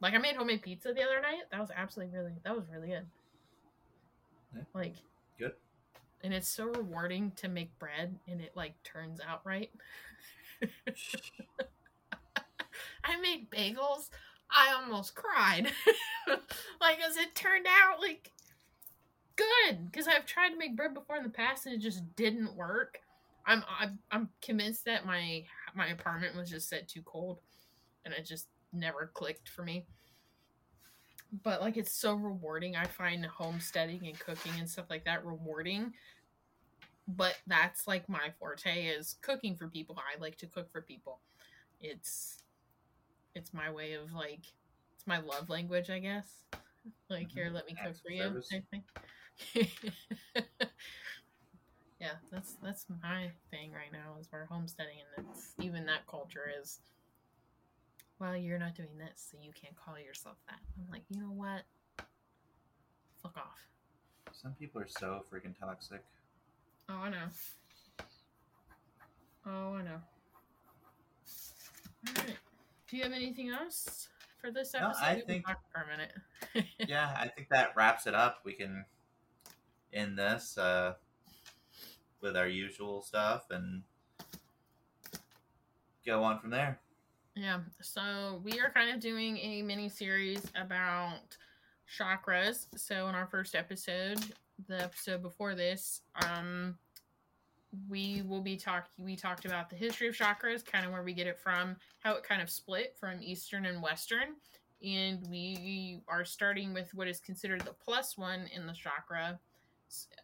[0.00, 1.42] Like I made homemade pizza the other night.
[1.50, 3.06] That was absolutely really that was really good.
[4.54, 4.62] Yeah.
[4.74, 4.94] Like
[5.38, 5.52] Good.
[6.22, 9.70] And it's so rewarding to make bread and it like turns out right.
[13.04, 14.10] I made bagels.
[14.50, 15.70] I almost cried.
[16.80, 18.30] like as it turned out like
[19.36, 22.54] good because I've tried to make bread before in the past and it just didn't
[22.54, 23.00] work.
[23.46, 27.40] I'm I'm, I'm convinced that my my apartment was just set too cold
[28.04, 29.86] and it just never clicked for me.
[31.42, 32.76] But like it's so rewarding.
[32.76, 35.92] I find homesteading and cooking and stuff like that rewarding.
[37.08, 39.96] But that's like my forte is cooking for people.
[39.98, 41.20] I like to cook for people.
[41.80, 42.42] It's
[43.34, 44.44] it's my way of like
[44.94, 46.44] it's my love language, I guess.
[47.10, 47.54] Like here, Mhm.
[47.54, 48.42] let me cook for you.
[52.00, 56.50] yeah, that's that's my thing right now is we're homesteading, and it's even that culture
[56.60, 56.80] is.
[58.20, 60.58] Well, you're not doing this, so you can't call yourself that.
[60.78, 61.62] I'm like, you know what?
[63.22, 63.66] Fuck off.
[64.32, 66.04] Some people are so freaking toxic.
[66.88, 67.26] Oh, I know.
[69.46, 70.00] Oh, I know.
[72.08, 72.36] All right.
[72.88, 74.08] Do you have anything else
[74.40, 75.00] for this episode?
[75.00, 75.06] No.
[75.06, 76.12] I think- for a minute.
[76.88, 78.40] yeah, I think that wraps it up.
[78.44, 78.84] We can
[79.92, 80.94] end this uh,
[82.20, 83.82] with our usual stuff and
[86.06, 86.80] go on from there.
[87.36, 91.36] Yeah, so we are kind of doing a mini series about
[91.98, 92.66] chakras.
[92.76, 94.20] So in our first episode,
[94.68, 96.76] the episode before this, um
[97.88, 101.12] we will be talking we talked about the history of chakras, kind of where we
[101.12, 104.36] get it from, how it kind of split from eastern and western.
[104.80, 109.40] And we are starting with what is considered the plus one in the chakra,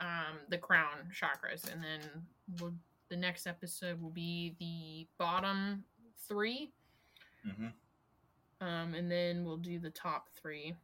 [0.00, 2.00] um, the crown chakras, and then
[2.61, 2.74] we'll,
[3.08, 5.82] the next episode will be the bottom
[6.28, 6.72] three
[7.45, 7.66] hmm
[8.61, 10.74] um, and then we'll do the top three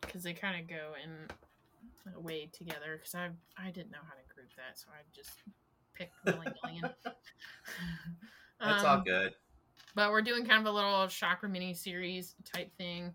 [0.00, 2.96] because they kind of go in a way together.
[2.96, 5.30] Because I I didn't know how to group that, so I just
[5.94, 6.82] picked willy nilly.
[8.60, 9.34] That's all good.
[9.94, 13.14] But we're doing kind of a little chakra mini series type thing.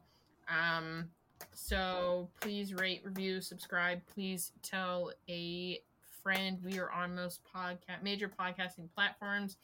[0.49, 1.09] Um,
[1.53, 4.01] so please rate, review, subscribe.
[4.13, 5.79] Please tell a
[6.23, 6.59] friend.
[6.63, 9.57] We are on most podcast major podcasting platforms.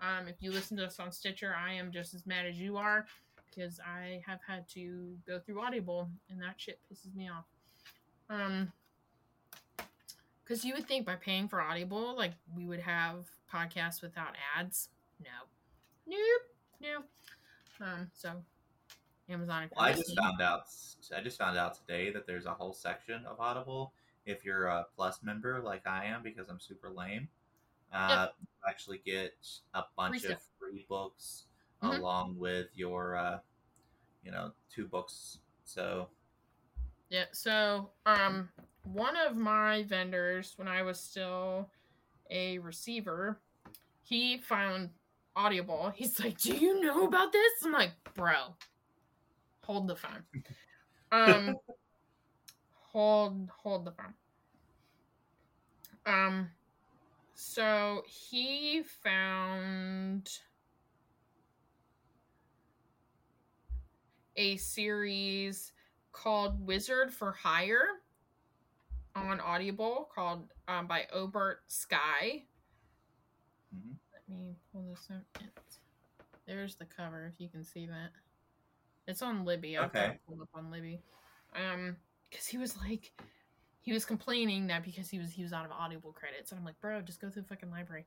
[0.00, 2.76] Um, if you listen to us on Stitcher, I am just as mad as you
[2.76, 3.06] are
[3.50, 7.44] because I have had to go through Audible and that shit pisses me off.
[8.30, 8.72] Um,
[10.44, 14.88] because you would think by paying for Audible, like we would have podcasts without ads.
[15.22, 15.30] No,
[16.06, 16.42] nope,
[16.80, 17.86] no.
[17.86, 18.32] Um, so
[19.28, 19.68] Amazon.
[19.76, 20.62] Well, I just found out.
[21.14, 23.92] I just found out today that there's a whole section of Audible
[24.26, 27.28] if you're a Plus member like I am because I'm super lame.
[27.92, 29.34] Uh, you actually get
[29.74, 31.46] a bunch Free of free books
[31.82, 31.98] Mhm.
[31.98, 33.40] along with your, uh,
[34.22, 35.40] you know, two books.
[35.64, 36.08] So
[37.10, 38.52] Yeah, so um
[38.84, 41.70] one of my vendors when I was still
[42.30, 43.40] a receiver,
[44.02, 44.90] he found
[45.34, 45.90] Audible.
[45.90, 48.56] He's like, "Do you know about this?" I'm like, "Bro,
[49.64, 50.24] hold the phone."
[51.10, 51.56] Um
[52.72, 54.14] hold hold the phone.
[56.04, 56.50] Um
[57.40, 60.28] so he found
[64.34, 65.70] a series
[66.10, 67.86] called Wizard for Hire
[69.14, 72.42] on Audible called um, by Obert Skye.
[73.72, 73.94] Mhm.
[74.12, 75.22] Let me pull this up.
[75.40, 75.78] It's-
[76.44, 78.10] there's the cover if you can see that.
[79.06, 79.78] It's on Libby.
[79.78, 80.14] I've got Okay.
[80.16, 81.00] it pulled up on Libby.
[81.52, 83.12] Um, because he was like,
[83.80, 86.64] he was complaining that because he was he was out of Audible credits, and I'm
[86.64, 88.04] like, bro, just go through the fucking library.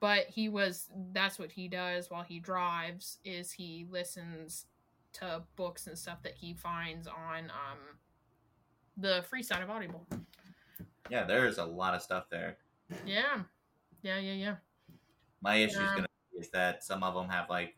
[0.00, 4.66] But he was that's what he does while he drives is he listens
[5.14, 7.78] to books and stuff that he finds on um
[8.98, 10.06] the free side of Audible.
[11.10, 12.56] yeah, there's a lot of stuff there.
[13.06, 13.42] Yeah.
[14.02, 14.56] Yeah, yeah, yeah.
[15.40, 15.94] My issue is Yeah.
[15.96, 17.76] gonna be is that some of them have like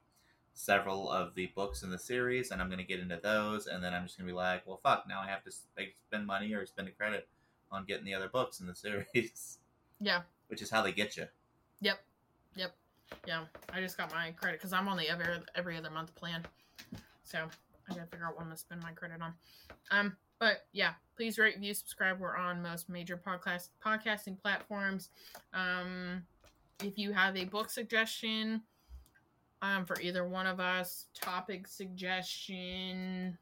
[0.59, 3.95] several of the books in the series, and I'm gonna get into those, and then
[3.95, 6.89] I'm just gonna be like, well, fuck, now I have to spend money or spend
[6.89, 7.29] a credit
[7.71, 8.75] on getting the other books in the
[9.15, 9.59] series,
[10.01, 10.23] Yeah.
[10.49, 11.27] which is how they get you.
[11.81, 11.99] Yep.
[12.57, 12.75] Yep.
[13.27, 13.45] Yeah.
[13.73, 16.45] I just got my credit because I'm on the every every other month plan.
[17.23, 17.39] So
[17.89, 19.35] I gotta figure out what I'm gonna spend my credit on.
[19.93, 22.19] Um, but yeah, please rate, view, subscribe.
[22.19, 25.11] We're on most major podcast podcasting platforms.
[25.55, 26.25] Um,
[26.83, 28.63] if you have a book suggestion,
[29.63, 33.37] um, for either one of us, topic suggestion,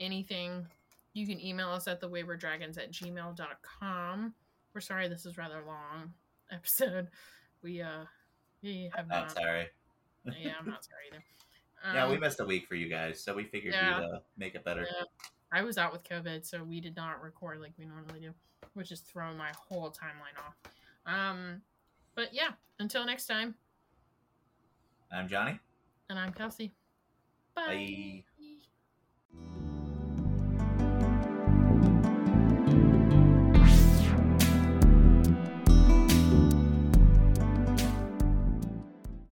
[0.00, 0.66] anything,
[1.14, 4.34] you can email us at the wayward dragons at gmail.com.
[4.74, 6.12] We're sorry this is rather long
[6.52, 7.08] episode.
[7.62, 8.04] We uh
[8.62, 9.66] we have I'm not sorry.
[10.24, 11.24] yeah, I'm not sorry either.
[11.94, 14.00] yeah, we Um, missed a week for you guys, so we figured yeah.
[14.00, 14.82] we'd uh, make it better.
[14.82, 15.04] Yeah.
[15.50, 18.34] I was out with COVID, so we did not record like we normally do,
[18.74, 20.56] which is throwing my whole timeline off.
[21.06, 21.62] Um,
[22.14, 23.54] but yeah, until next time,
[25.10, 25.58] I'm Johnny.
[26.10, 26.72] and I'm Kelsey.
[27.54, 27.66] Bye.
[27.66, 28.24] Bye.